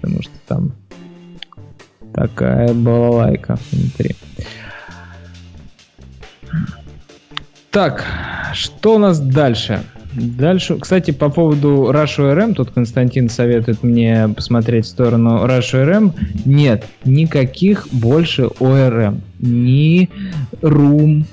[0.00, 0.72] Потому что там
[2.12, 4.16] такая балалайка внутри.
[7.70, 8.04] Так,
[8.52, 9.82] что у нас дальше?
[10.14, 16.12] Дальше, кстати, по поводу Rush ORM, тут Константин советует мне посмотреть в сторону Rush ORM.
[16.44, 19.20] Нет, никаких больше ORM.
[19.38, 20.10] Ни
[20.60, 21.24] Room,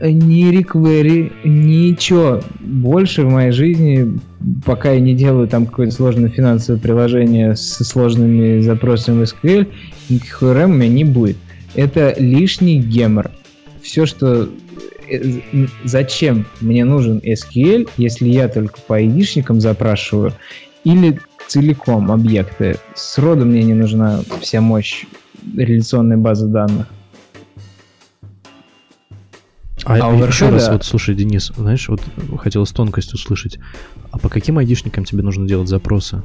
[0.00, 2.40] ни реквери, ничего.
[2.60, 4.18] Больше в моей жизни,
[4.64, 9.72] пока я не делаю там какое-то сложное финансовое приложение со сложными запросами в SQL,
[10.08, 11.36] никаких ORM у меня не будет.
[11.74, 13.30] Это лишний гемор.
[13.82, 14.48] Все, что...
[15.08, 15.40] Э,
[15.84, 20.32] зачем мне нужен SQL, если я только по id запрашиваю,
[20.84, 22.76] или целиком объекты.
[22.94, 25.04] Сроду мне не нужна вся мощь
[25.56, 26.86] реляционной базы данных.
[29.84, 32.00] А, а еще раз, вот, слушай, Денис, знаешь, вот
[32.38, 33.58] хотелось тонкость услышать.
[34.10, 36.22] А по каким айдишникам тебе нужно делать запросы?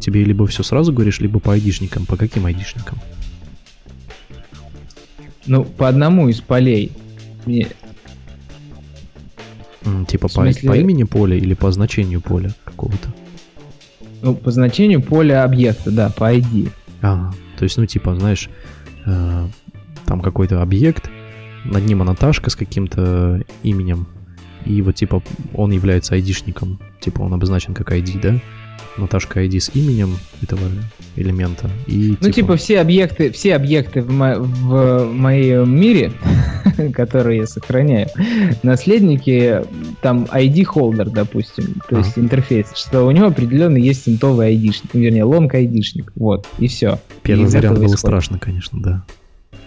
[0.00, 2.06] Тебе либо все сразу говоришь, либо по айдишникам.
[2.06, 2.98] По каким айдишникам?
[5.46, 6.92] Ну, по одному из полей.
[7.44, 7.68] Мне...
[10.08, 10.68] Типа смысле...
[10.68, 13.12] по, по имени поля или по значению поля какого-то?
[14.22, 16.70] Ну, по значению поля объекта, да, по ID.
[17.00, 18.48] Ага, то есть, ну, типа, знаешь,
[19.04, 19.46] э,
[20.06, 21.10] там какой-то объект,
[21.64, 24.06] над ним анаташка с каким-то именем,
[24.64, 25.22] и вот типа
[25.54, 28.40] он является айдишником, типа он обозначен как ID, да?
[28.98, 30.60] Наташка ID с именем этого
[31.16, 31.70] элемента.
[31.86, 32.32] И, ну, типа...
[32.32, 36.12] типа все объекты, все объекты в, мо- в моем мире,
[36.92, 38.08] которые я сохраняю,
[38.62, 39.62] наследники,
[40.02, 45.24] там ID холдер, допустим, то есть интерфейс, что у него определенно есть синтовый айдишник, вернее,
[45.24, 46.98] лонг айдишник, вот, и все.
[47.22, 49.04] Первый вариант был страшно, конечно, да.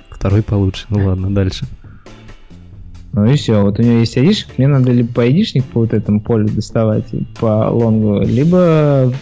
[0.10, 0.86] Второй получше.
[0.90, 1.66] Ну ладно, дальше.
[3.16, 3.62] Ну и все.
[3.62, 7.06] Вот у него есть айдишник, мне надо либо по айдишник по вот этому полю доставать,
[7.40, 9.14] по лонгу, либо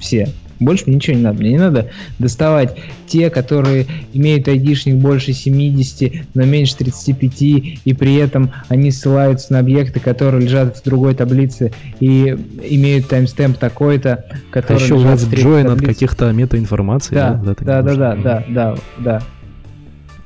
[0.00, 0.28] все.
[0.58, 1.38] Больше мне ничего не надо.
[1.38, 2.76] Мне не надо доставать
[3.06, 7.42] те, которые имеют айдишник больше 70, но меньше 35,
[7.84, 11.70] и при этом они ссылаются на объекты, которые лежат в другой таблице
[12.00, 12.36] и
[12.70, 17.14] имеют таймстемп такой-то, который а еще лежат в join от каких-то метаинформаций.
[17.14, 19.22] Да, да, да, да, да, да, да, да.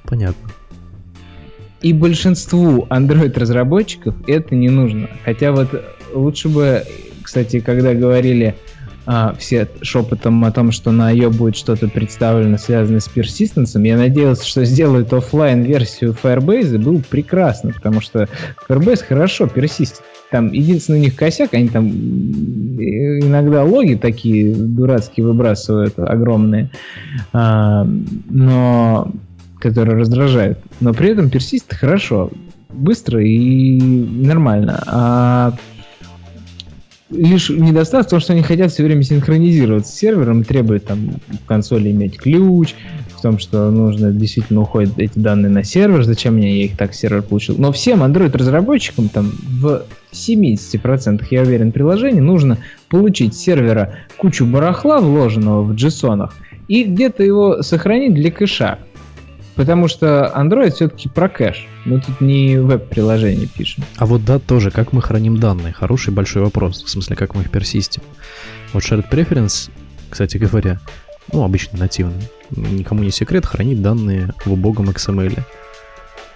[0.04, 0.48] Понятно.
[1.82, 5.08] И большинству Android-разработчиков это не нужно.
[5.24, 5.68] Хотя вот
[6.14, 6.84] лучше бы,
[7.22, 8.54] кстати, когда говорили
[9.04, 13.96] а, все шепотом о том, что на ее будет что-то представлено, связанное с персистенсом, я
[13.96, 18.28] надеялся, что сделают офлайн версию Firebase, и был прекрасно, потому что
[18.68, 20.02] Firebase хорошо персистит.
[20.30, 26.70] Там единственный у них косяк, они там иногда логи такие дурацкие выбрасывают, огромные,
[27.32, 27.86] а,
[28.30, 29.12] но
[29.62, 30.58] которые раздражают.
[30.80, 32.30] Но при этом персистит хорошо,
[32.68, 34.82] быстро и нормально.
[34.86, 35.54] А
[37.10, 41.46] лишь недостаток в том, что они хотят все время синхронизироваться с сервером, требуют там в
[41.46, 42.74] консоли иметь ключ,
[43.16, 46.94] в том, что нужно действительно уходят эти данные на сервер, зачем мне я их так
[46.94, 47.54] сервер получил.
[47.56, 52.58] Но всем Android-разработчикам там в 70% я уверен приложений нужно
[52.88, 56.30] получить с сервера кучу барахла, вложенного в JSON,
[56.66, 58.78] и где-то его сохранить для кэша.
[59.54, 61.66] Потому что Android все-таки про кэш.
[61.84, 63.84] Мы тут не веб-приложение пишем.
[63.96, 65.72] А вот да, тоже, как мы храним данные?
[65.72, 66.82] Хороший большой вопрос.
[66.82, 68.02] В смысле, как мы их персистим.
[68.72, 69.70] Вот shared preference,
[70.08, 70.80] кстати говоря,
[71.32, 75.38] ну, обычно нативный, никому не секрет, хранит данные в убогом XML.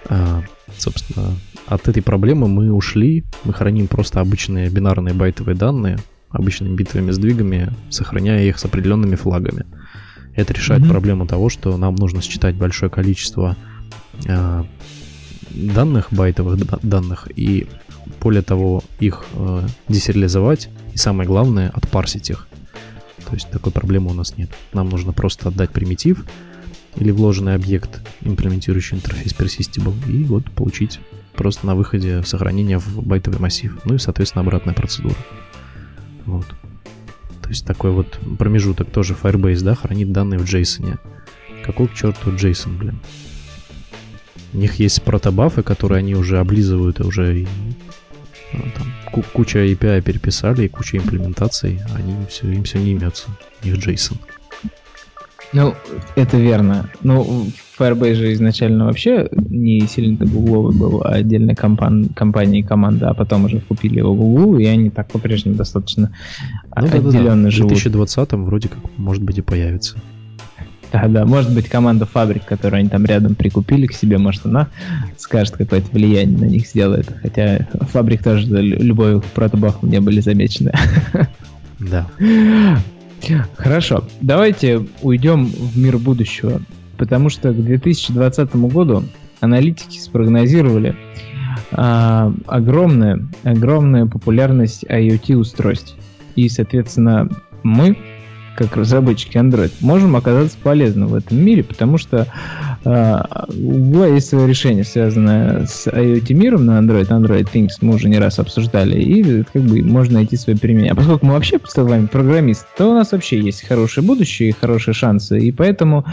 [0.09, 0.43] А,
[0.77, 1.35] собственно,
[1.67, 3.25] от этой проблемы мы ушли.
[3.45, 5.99] Мы храним просто обычные бинарные байтовые данные,
[6.31, 9.65] обычными битовыми сдвигами, сохраняя их с определенными флагами.
[10.37, 10.89] Это решает mm-hmm.
[10.89, 13.57] проблему того, что нам нужно считать большое количество
[14.27, 14.65] э,
[15.51, 17.67] данных, байтовых данных, и
[18.21, 22.47] более того, их э, десериализовать, и самое главное, отпарсить их.
[23.27, 24.51] То есть такой проблемы у нас нет.
[24.73, 26.25] Нам нужно просто отдать примитив
[26.97, 31.01] или вложенный объект, имплементирующий интерфейс persistable, и вот получить
[31.35, 33.79] просто на выходе сохранение в байтовый массив.
[33.85, 35.17] Ну и, соответственно, обратная процедура.
[36.25, 36.47] Вот.
[37.47, 40.99] То есть такой вот промежуток тоже Firebase, да, хранит данные в JSON.
[41.65, 42.99] Какой к черту JSON, блин?
[44.53, 47.47] У них есть протобафы, которые они уже облизывают и уже
[48.53, 53.29] ну, там, куча API переписали и куча имплементаций, они все, им все не имется.
[53.63, 54.19] У них JSON.
[55.53, 55.75] Ну,
[56.17, 56.91] это верно.
[57.03, 57.47] Ну,
[57.79, 63.15] Firebase же изначально вообще не сильно-то гугловый был, а отдельная компан- компания и команда, а
[63.15, 66.13] потом уже купили его Google, и они так по-прежнему достаточно
[66.75, 67.73] ну, отделенно да, да, живут.
[67.73, 69.97] В 2020 вроде как, может быть, и появится.
[70.93, 74.69] Да, да, может быть, команда фабрик, которую они там рядом прикупили к себе, может, она
[75.17, 77.13] скажет, какое-то влияние на них сделает.
[77.23, 80.73] Хотя фабрик тоже любой протобах не были замечены.
[81.79, 82.09] Да.
[83.57, 86.61] Хорошо, давайте уйдем в мир будущего,
[86.97, 89.05] потому что к 2020 году
[89.41, 90.95] аналитики спрогнозировали
[91.73, 95.97] а, огромная, огромная популярность IoT-устройств.
[96.37, 97.29] И, соответственно,
[97.63, 97.97] мы
[98.57, 102.27] как разработчики Android, можем оказаться полезным в этом мире, потому что
[102.85, 107.95] э, у Google есть свое решение, связанное с IoT миром на Android, Android Things, мы
[107.95, 110.93] уже не раз обсуждали, и как бы можно найти свое применение.
[110.93, 114.53] А поскольку мы вообще с вами программисты, то у нас вообще есть хорошее будущее и
[114.53, 116.05] хорошие шансы, и поэтому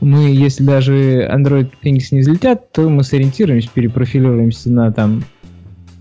[0.00, 5.24] мы, если даже Android Things не взлетят, то мы сориентируемся, перепрофилируемся на там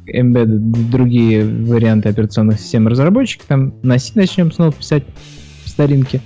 [0.07, 5.03] embedded другие варианты операционных систем разработчиков, там на C начнем снова писать
[5.77, 6.21] старинке.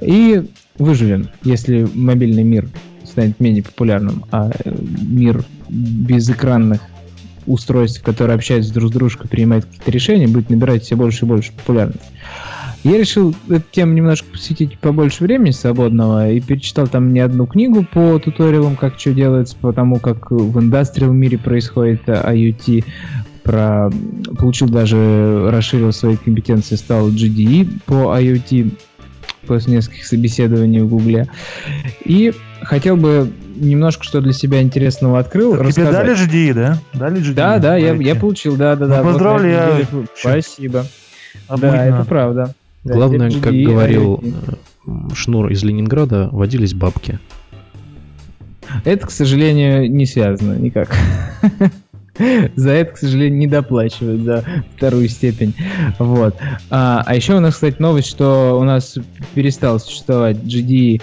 [0.00, 0.44] И
[0.78, 2.68] выживем, если мобильный мир
[3.04, 6.80] станет менее популярным, а э, мир без экранных
[7.46, 11.52] устройств, которые общаются друг с дружкой, принимают какие-то решения, будет набирать все больше и больше
[11.52, 12.10] популярность.
[12.84, 17.84] Я решил эту тему немножко посвятить побольше времени свободного и перечитал там не одну книгу
[17.84, 22.84] по туториалам, как что делается, по тому, как в индустриал мире происходит IoT,
[23.44, 23.90] про,
[24.38, 28.72] получил даже, расширил свои компетенции, стал GDE по IoT
[29.46, 31.28] после нескольких собеседований в Гугле.
[32.04, 35.54] И хотел бы немножко что для себя интересного открыл.
[35.54, 35.74] Рассказать.
[35.74, 36.78] тебе дали GDE, да?
[36.94, 37.34] Дали GDE?
[37.34, 39.02] Да, да, я, я получил, да, да, ну, да.
[39.02, 39.86] Поздравляю.
[39.92, 40.86] Вот, Спасибо.
[41.46, 41.70] Обычно.
[41.72, 42.54] Да, это правда.
[42.82, 45.14] Главное, GDE, как говорил IoT.
[45.14, 47.18] Шнур из Ленинграда, водились бабки.
[48.84, 50.96] Это, к сожалению, не связано никак.
[52.56, 54.44] За это, к сожалению, не доплачивают за
[54.76, 55.54] вторую степень.
[55.98, 56.36] Вот.
[56.70, 58.96] А, а еще у нас, кстати, новость, что у нас
[59.34, 61.02] перестал существовать GD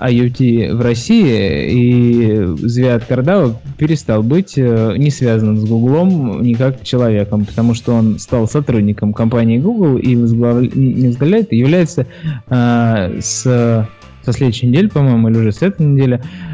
[0.00, 7.44] IoT в России, и Звят Кардава перестал быть э, не связанным с Гуглом никак человеком,
[7.44, 12.06] потому что он стал сотрудником компании Google и не возглавляет, является
[12.48, 13.42] а, с,
[14.24, 16.51] со следующей недели, по-моему, или уже с этой недели, а,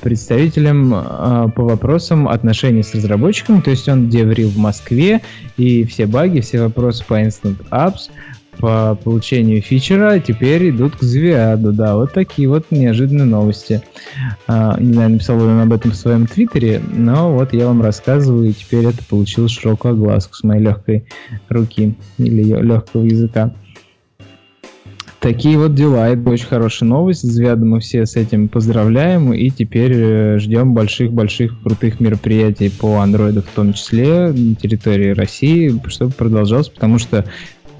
[0.00, 5.20] представителем а, по вопросам отношений с разработчиком, то есть он деврил в Москве,
[5.56, 8.10] и все баги, все вопросы по Instant Apps,
[8.58, 13.82] по получению фичера теперь идут к Звиаду, да, вот такие вот неожиданные новости.
[14.46, 17.82] А, не знаю, написал ли он об этом в своем твиттере, но вот я вам
[17.82, 21.06] рассказываю, и теперь это получилось широкую огласку с моей легкой
[21.48, 23.54] руки или легкого языка.
[25.24, 26.10] Такие вот дела.
[26.10, 27.22] Это очень хорошая новость.
[27.22, 29.32] Звяда мы все с этим поздравляем.
[29.32, 35.80] И теперь э, ждем больших-больших крутых мероприятий по андроиду в том числе на территории России,
[35.86, 37.24] чтобы продолжалось, потому что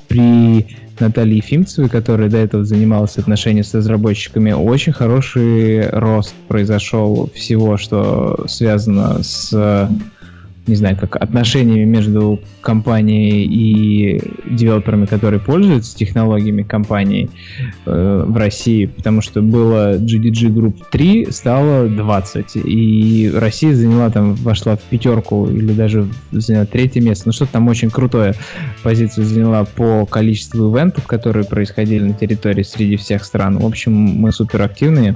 [0.08, 0.66] при
[0.98, 8.46] Наталье Ефимцевой, которая до этого занималась отношениями с разработчиками, очень хороший рост произошел всего, что
[8.48, 9.90] связано с
[10.66, 14.20] не знаю, как отношениями между компанией и
[14.50, 17.28] девелоперами, которые пользуются технологиями компании
[17.84, 24.34] э, в России, потому что было GDG Group 3, стало 20, и Россия заняла там,
[24.34, 28.34] вошла в пятерку или даже заняла третье место, ну что-то там очень крутое
[28.82, 33.58] позицию заняла по количеству ивентов, которые происходили на территории среди всех стран.
[33.58, 35.14] В общем, мы супер активные.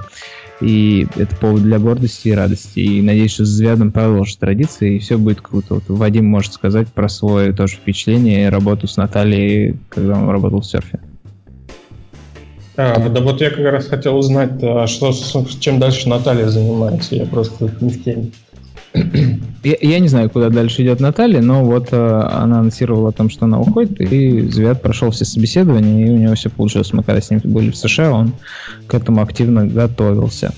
[0.61, 2.79] И это повод для гордости и радости.
[2.79, 5.75] И надеюсь, что с Звядом продолжит традиции, и все будет круто.
[5.75, 10.61] Вот Вадим может сказать про свое тоже впечатление и работу с Натальей, когда он работал
[10.61, 10.99] в серфе.
[12.75, 15.13] А, да вот я как раз хотел узнать, а что,
[15.59, 17.15] чем дальше Наталья занимается.
[17.15, 18.31] Я просто не в теме.
[19.63, 23.29] Я, я не знаю, куда дальше идет Наталья, но вот э, она анонсировала о том,
[23.29, 26.93] что она уходит, и Звят прошел все собеседования, и у него все получилось.
[26.93, 28.33] Мы когда с ним были в США, он
[28.87, 30.53] к этому активно готовился.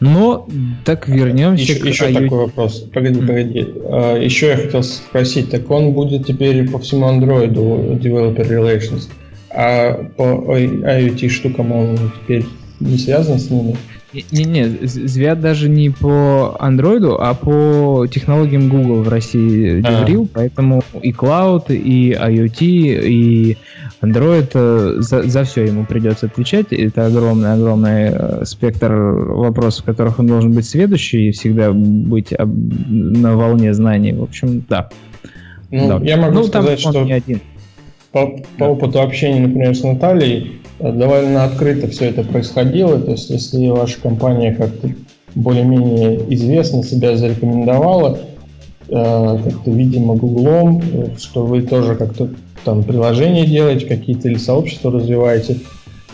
[0.00, 0.48] Но
[0.84, 2.22] так вернемся еще, к еще IoT.
[2.24, 2.80] такой вопрос.
[2.92, 3.66] Погоди, погоди.
[3.84, 9.08] А, еще я хотел спросить, так он будет теперь по всему андроиду Developer Relations,
[9.50, 12.46] а по IoT штукам он теперь
[12.80, 13.76] не связан с ними?
[14.12, 20.38] Не-не, Звят даже не по андроиду, а по технологиям Google в России говорил, а.
[20.38, 23.56] поэтому и Cloud, и IoT, и
[24.02, 26.72] Android, э, за, за все ему придется отвечать.
[26.72, 33.36] Это огромный-огромный э, спектр вопросов, в которых он должен быть следующий и всегда быть на
[33.36, 34.12] волне знаний.
[34.12, 34.88] В общем, да.
[35.70, 36.00] Ну, да.
[36.04, 37.40] Я могу ну, сказать, что не один.
[38.10, 38.68] по, по да.
[38.70, 42.98] опыту общения, например, с Натальей, довольно открыто все это происходило.
[43.00, 44.90] То есть, если ваша компания как-то
[45.34, 48.18] более-менее известно себя зарекомендовала,
[48.88, 50.82] э, как-то, видимо, Гуглом,
[51.18, 52.30] что вы тоже как-то
[52.64, 55.56] там приложения делаете какие-то или сообщества развиваете,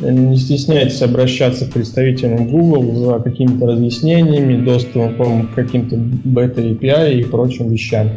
[0.00, 7.70] не стесняйтесь обращаться к представителям Google за какими-то разъяснениями, доступом к каким-то бета-API и прочим
[7.70, 8.10] вещам.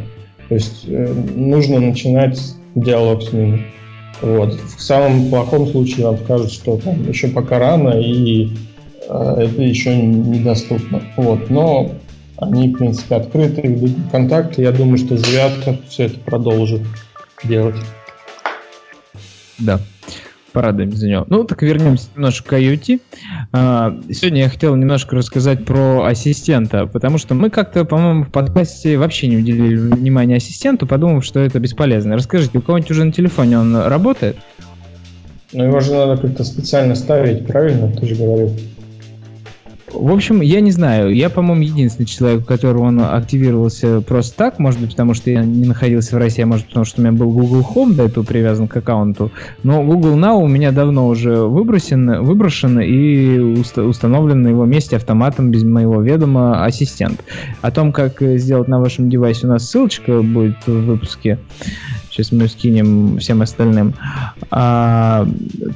[0.48, 2.38] То есть э, нужно начинать
[2.74, 3.64] диалог с ними.
[4.22, 4.54] Вот.
[4.54, 8.50] В самом плохом случае вам скажут, что там еще пока рано и
[9.08, 11.02] э, это еще недоступно.
[11.16, 11.50] Вот.
[11.50, 11.92] Но
[12.36, 14.62] они, в принципе, открыты, ведут контакты.
[14.62, 16.82] Я думаю, что Звятка все это продолжит
[17.44, 17.76] делать.
[19.58, 19.80] Да
[20.52, 21.26] порадуемся за него.
[21.28, 23.00] Ну, так вернемся немножко к IoT.
[23.52, 28.98] А, сегодня я хотел немножко рассказать про ассистента, потому что мы как-то, по-моему, в подкасте
[28.98, 32.16] вообще не уделили внимания ассистенту, подумав, что это бесполезно.
[32.16, 34.36] Расскажите, у кого-нибудь уже на телефоне он работает?
[35.52, 37.90] Ну, его же надо как-то специально ставить, правильно?
[37.92, 38.52] Ты же говорил.
[39.92, 41.14] В общем, я не знаю.
[41.14, 44.58] Я, по-моему, единственный человек, у которого он активировался просто так.
[44.58, 47.12] Может быть, потому что я не находился в России, а может, потому что у меня
[47.12, 49.32] был Google Home до этого привязан к аккаунту.
[49.62, 54.96] Но Google Now у меня давно уже выбросен, выброшен и уста- установлен на его месте
[54.96, 57.24] автоматом без моего ведома ассистент.
[57.60, 61.38] О том, как сделать на вашем девайсе, у нас ссылочка будет в выпуске.
[62.10, 63.94] Сейчас мы скинем всем остальным.
[64.50, 65.26] А,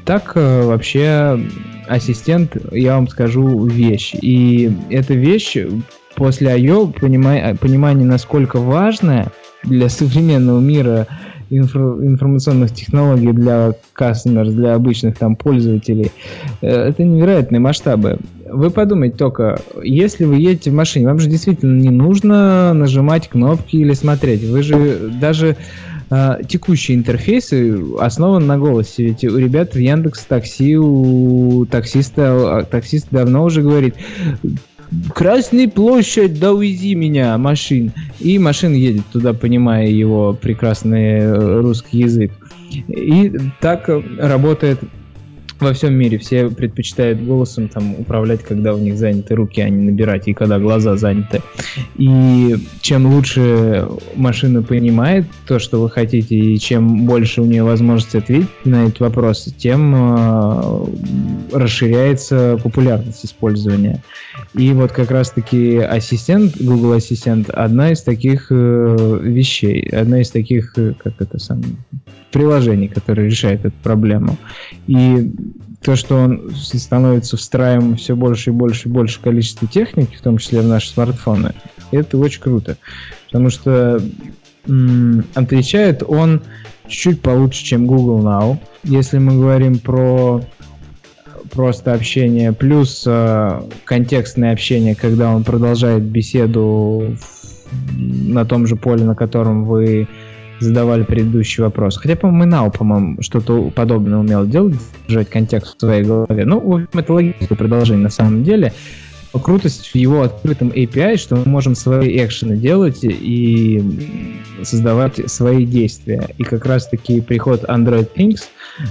[0.04, 1.40] так э, вообще
[1.86, 4.14] ассистент, я вам скажу, вещь.
[4.20, 5.56] И эта вещь
[6.16, 6.88] после I.O.
[6.88, 9.28] Понимание, понимание, насколько важная
[9.62, 11.06] для современного мира
[11.50, 16.10] инфо, информационных технологий для customers, для обычных там пользователей,
[16.62, 18.18] э, это невероятные масштабы.
[18.50, 23.76] Вы подумайте только, если вы едете в машине, вам же действительно не нужно нажимать кнопки
[23.76, 24.44] или смотреть.
[24.44, 25.56] Вы же даже
[26.10, 29.04] а, текущие интерфейсы основаны на голосе.
[29.04, 33.94] Ведь у ребят в Яндекс Такси, у таксиста, а, таксист давно уже говорит,
[35.14, 37.92] Красная площадь, да увези меня, машин.
[38.20, 42.32] И машина едет туда, понимая его прекрасный э, русский язык.
[42.70, 44.80] И так работает
[45.64, 49.90] во всем мире все предпочитают голосом там управлять, когда у них заняты руки, а не
[49.90, 51.42] набирать, и когда глаза заняты.
[51.96, 58.18] И чем лучше машина понимает то, что вы хотите, и чем больше у нее возможности
[58.18, 60.84] ответить на этот вопрос, тем э,
[61.52, 64.02] расширяется популярность использования.
[64.54, 70.76] И вот как раз-таки ассистент, Google Ассистент, одна из таких э, вещей, одна из таких,
[70.76, 71.74] э, как это самое,
[72.30, 74.36] приложений, которое решает эту проблему.
[74.86, 75.32] И
[75.82, 80.38] то, что он становится встраиваем все больше и больше и больше количество техники, в том
[80.38, 81.52] числе в наши смартфоны,
[81.90, 82.76] это очень круто.
[83.26, 84.00] Потому что
[84.66, 86.42] м- отвечает он
[86.86, 88.58] чуть-чуть получше, чем Google Now.
[88.82, 90.42] Если мы говорим про
[91.54, 97.16] просто общение, плюс э, контекстное общение, когда он продолжает беседу
[97.96, 100.08] на том же поле, на котором вы
[100.60, 101.96] задавали предыдущий вопрос.
[101.96, 104.76] Хотя, по-моему, Нау, по-моему, что-то подобное умел делать,
[105.06, 106.44] держать контекст в своей голове.
[106.44, 108.72] Ну, в общем, это логическое продолжение на самом деле
[109.38, 113.82] крутость в его открытом API, что мы можем свои экшены делать и
[114.62, 116.28] создавать свои действия.
[116.38, 118.42] И как раз-таки приход Android Things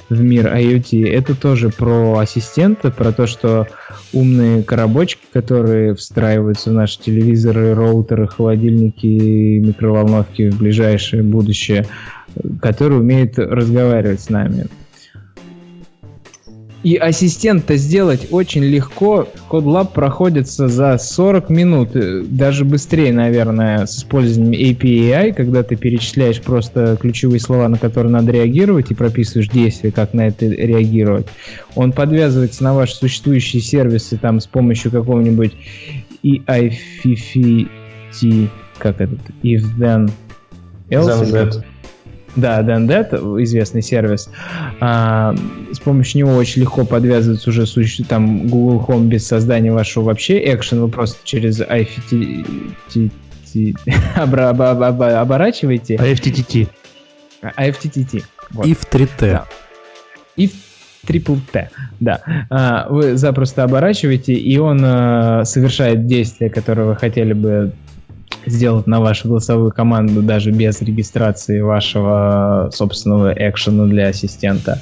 [0.10, 3.68] в мир IoT, это тоже про ассистента, про то, что
[4.12, 11.88] умные коробочки, которые встраиваются в наши телевизоры, роутеры, холодильники, микроволновки в ближайшее будущее,
[12.62, 14.68] которые умеют разговаривать с нами.
[16.84, 19.28] И ассистента сделать очень легко.
[19.50, 26.42] CodeLab проходится за 40 минут, э, даже быстрее, наверное, с использованием API, когда ты перечисляешь
[26.42, 31.28] просто ключевые слова, на которые надо реагировать, и прописываешь действия, как на это реагировать.
[31.76, 35.54] Он подвязывается на ваши существующие сервисы там с помощью какого-нибудь
[36.22, 37.70] EIFFT,
[38.78, 40.12] как этот, if then
[40.90, 41.64] else.
[42.36, 44.30] Да, DNDET, известный сервис.
[44.80, 45.36] А,
[45.72, 48.04] с помощью него очень легко подвязывается уже суще...
[48.04, 50.82] там Google Home без создания вашего вообще экшен.
[50.82, 53.12] Вы просто через IFTTT
[54.16, 55.96] оборачиваете.
[55.96, 56.68] IFTTT.
[57.42, 58.24] IFTTT.
[58.52, 58.66] Вот.
[58.66, 59.08] И в 3T.
[59.20, 59.46] Да.
[60.36, 60.54] И в
[61.06, 61.70] Triple T,
[62.00, 62.22] да.
[62.50, 67.74] А, вы запросто оборачиваете, и он а, совершает действие, которое вы хотели бы
[68.46, 74.80] сделать на вашу голосовую команду даже без регистрации вашего собственного экшена для ассистента.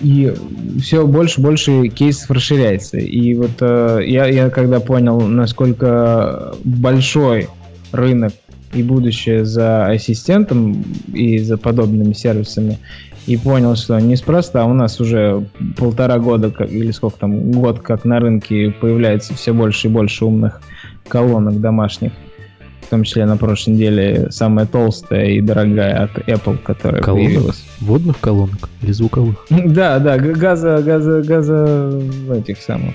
[0.00, 0.32] И
[0.80, 2.98] все больше и больше кейсов расширяется.
[2.98, 7.48] И вот э, я, я когда понял, насколько большой
[7.92, 8.32] рынок
[8.72, 12.78] и будущее за ассистентом и за подобными сервисами,
[13.26, 15.46] и понял, что неспроста у нас уже
[15.76, 20.60] полтора года, или сколько там, год как на рынке появляется все больше и больше умных
[21.08, 22.12] колонок домашних
[22.86, 27.26] в том числе на прошлой неделе самая толстая и дорогая от Apple, которая колонок?
[27.26, 27.64] появилась.
[27.80, 29.46] Водных колонок или звуковых?
[29.50, 32.02] Да, да, газа, газа, газа
[32.32, 32.94] этих самых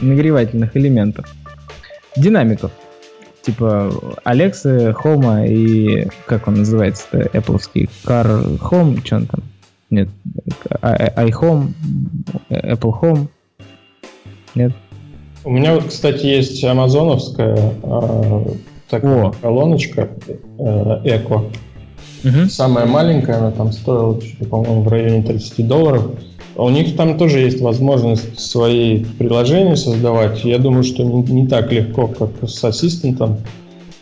[0.00, 1.26] нагревательных элементов.
[2.16, 2.70] Динамиков.
[3.42, 3.92] Типа
[4.24, 7.60] Alexa, Home и как он называется-то, Apple
[8.04, 9.40] Car Home, что он там?
[9.90, 10.08] Нет,
[10.80, 11.72] iHome,
[12.48, 13.28] Apple Home.
[14.54, 14.72] Нет?
[15.44, 18.46] У меня вот, кстати, есть амазоновская а,
[18.88, 19.32] такая О.
[19.32, 20.08] колоночка
[20.58, 21.44] э, Эко.
[22.24, 22.48] Угу.
[22.48, 26.10] Самая маленькая, она там стоила, по-моему, в районе 30 долларов.
[26.56, 30.44] А у них там тоже есть возможность свои приложения создавать.
[30.44, 33.38] Я думаю, что не, не так легко, как с ассистентом,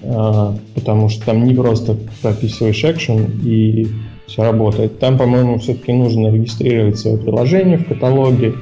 [0.00, 3.88] э, потому что там не просто прописываешь экшен и
[4.26, 4.98] все работает.
[4.98, 8.54] Там, по-моему, все-таки нужно регистрировать свое приложение в каталоге,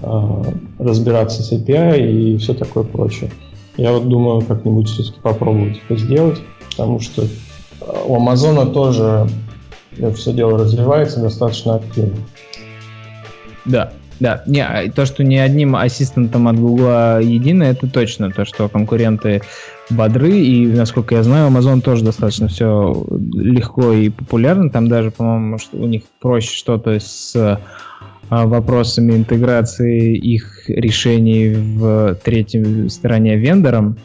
[0.00, 0.42] э,
[0.78, 3.30] разбираться с API и все такое прочее.
[3.78, 6.40] Я вот думаю, как-нибудь все-таки попробовать это сделать,
[6.70, 7.26] потому что э,
[8.06, 9.28] у Амазона тоже
[10.16, 12.16] все дело развивается достаточно активно.
[13.64, 18.32] Да, да, не, а то, что не одним ассистентом от Гугла едино, это точно.
[18.32, 19.42] То, что конкуренты
[19.90, 24.70] бодры, и, насколько я знаю, Amazon тоже достаточно все легко и популярно.
[24.70, 27.60] Там даже, по-моему, у них проще что-то с
[28.30, 33.96] вопросами интеграции их решений в третьей стороне вендором.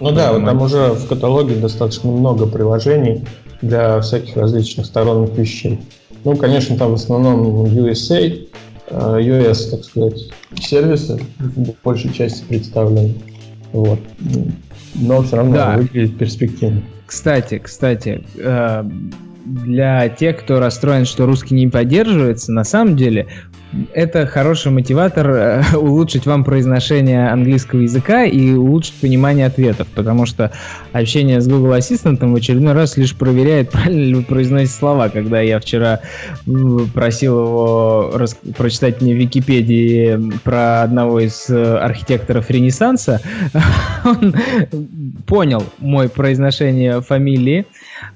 [0.00, 3.24] Ну да, вот там уже в каталоге достаточно много приложений
[3.62, 5.80] для всяких различных сторонних вещей.
[6.24, 8.46] Ну, конечно, там в основном USA,
[8.90, 10.30] US, так сказать,
[10.60, 13.14] сервисы в большей части представлены.
[13.72, 13.98] Вот.
[14.94, 15.76] Но все равно да.
[15.76, 16.82] выглядит перспективно.
[17.06, 18.84] Кстати, кстати, э,
[19.44, 23.26] для тех, кто расстроен, что русский не поддерживается, на самом деле
[23.92, 30.52] это хороший мотиватор э, улучшить вам произношение английского языка и улучшить понимание ответов, потому что
[30.92, 35.08] общение с Google Ассистентом в очередной раз лишь проверяет, правильно ли вы произносите слова.
[35.08, 36.00] Когда я вчера
[36.94, 38.38] просил его рас...
[38.56, 43.20] прочитать мне в Википедии про одного из э, архитекторов Ренессанса,
[44.04, 44.34] он
[45.26, 47.66] понял мое произношение фамилии,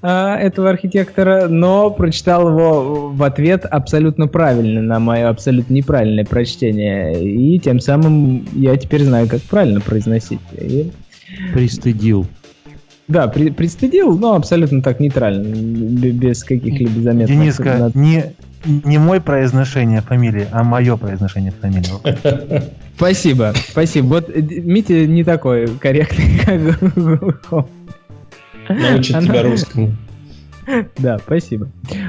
[0.02, 7.22] этого архитектора, но прочитал его в ответ абсолютно правильно на мое абсолютно неправильное прочтение.
[7.22, 10.40] И тем самым я теперь знаю, как правильно произносить.
[10.58, 10.90] И...
[11.52, 12.26] Пристыдил.
[13.08, 17.34] Да, при, пристыдил, но абсолютно так нейтрально, без каких-либо заметок.
[17.34, 18.32] Дениска, не,
[18.64, 21.90] не мой произношение фамилии, а мое произношение фамилии.
[22.96, 24.06] Спасибо, спасибо.
[24.06, 27.66] Вот э, Митя не такой корректный, как
[28.74, 29.26] Научит Она...
[29.26, 29.96] тебя русскому.
[30.98, 31.68] Да, спасибо.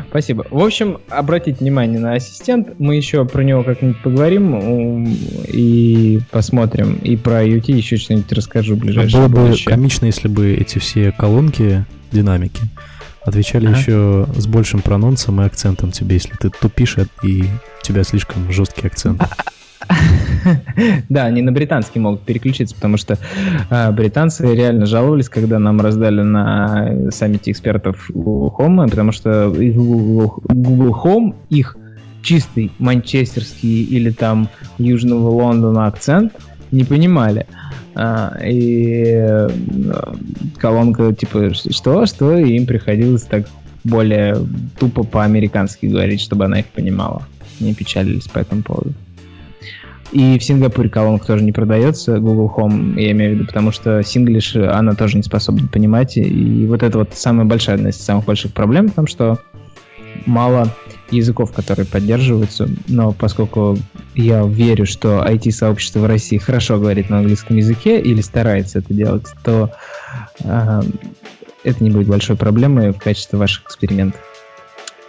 [0.10, 0.45] Спасибо.
[0.49, 2.80] В общем, обратите внимание на ассистент.
[2.80, 5.07] Мы еще про него как-нибудь поговорим
[5.48, 6.95] и посмотрим.
[7.02, 11.11] И про UT еще что-нибудь расскажу в ближайшее Было бы комично, если бы эти все
[11.11, 12.61] колонки, динамики,
[13.23, 13.77] отвечали ага.
[13.77, 18.88] еще с большим прононсом и акцентом тебе, если ты тупишь, и у тебя слишком жесткий
[18.88, 19.22] акцент.
[20.44, 20.56] А,
[21.10, 23.18] да, они на британский могут переключиться, потому что
[23.70, 30.41] э, британцы реально жаловались, когда нам раздали на саммите экспертов Google Home, потому что Google,
[30.49, 31.78] Google Home их
[32.22, 36.34] чистый манчестерский или там южного Лондона акцент
[36.72, 37.45] не понимали.
[37.95, 39.49] А, и э,
[40.57, 43.45] колонка типа что, что, им приходилось так
[43.84, 44.38] более
[44.80, 47.24] тупо по-американски говорить, чтобы она их понимала.
[47.60, 48.94] Не печалились по этому поводу.
[50.14, 54.03] И в Сингапуре колонка тоже не продается, Google Home, я имею в виду, потому что
[54.03, 56.18] синглиш она тоже не способна понимать.
[56.18, 59.40] И вот это вот самая большая, одна из самых больших проблем в том, что
[60.27, 60.72] мало
[61.10, 63.76] языков, которые поддерживаются, но поскольку
[64.14, 69.27] я верю, что IT-сообщество в России хорошо говорит на английском языке или старается это делать,
[69.44, 69.72] то
[70.44, 70.81] э,
[71.64, 74.22] это не будет большой проблемой в качестве ваших экспериментов.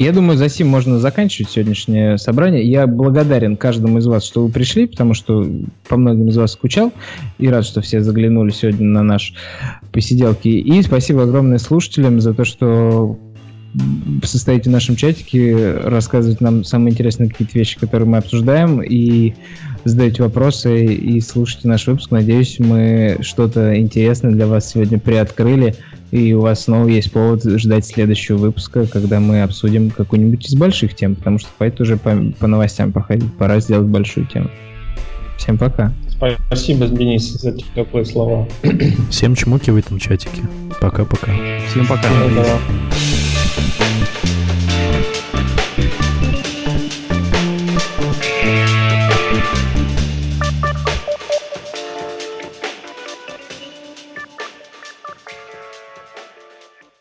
[0.01, 2.69] Я думаю, за сим можно заканчивать сегодняшнее собрание.
[2.69, 5.47] Я благодарен каждому из вас, что вы пришли, потому что
[5.89, 6.93] по многим из вас скучал.
[7.39, 9.35] И рад, что все заглянули сегодня на наш
[9.93, 10.49] посиделки.
[10.49, 13.17] И спасибо огромное слушателям за то, что
[14.23, 19.35] состоите в нашем чатике, рассказывать нам самые интересные какие-то вещи, которые мы обсуждаем, и
[19.85, 22.11] задаете вопросы, и слушайте наш выпуск.
[22.11, 25.75] Надеюсь, мы что-то интересное для вас сегодня приоткрыли
[26.15, 30.95] и у вас снова есть повод ждать следующего выпуска, когда мы обсудим какую-нибудь из больших
[30.95, 34.49] тем, потому что хватит уже по, по новостям походить, пора сделать большую тему.
[35.37, 35.93] Всем пока.
[36.47, 38.47] Спасибо, Денис, за теплые слова.
[39.11, 40.43] Всем чмоки в этом чатике.
[40.81, 41.33] Пока-пока.
[41.69, 42.09] Всем пока.
[42.09, 42.94] Всем пока.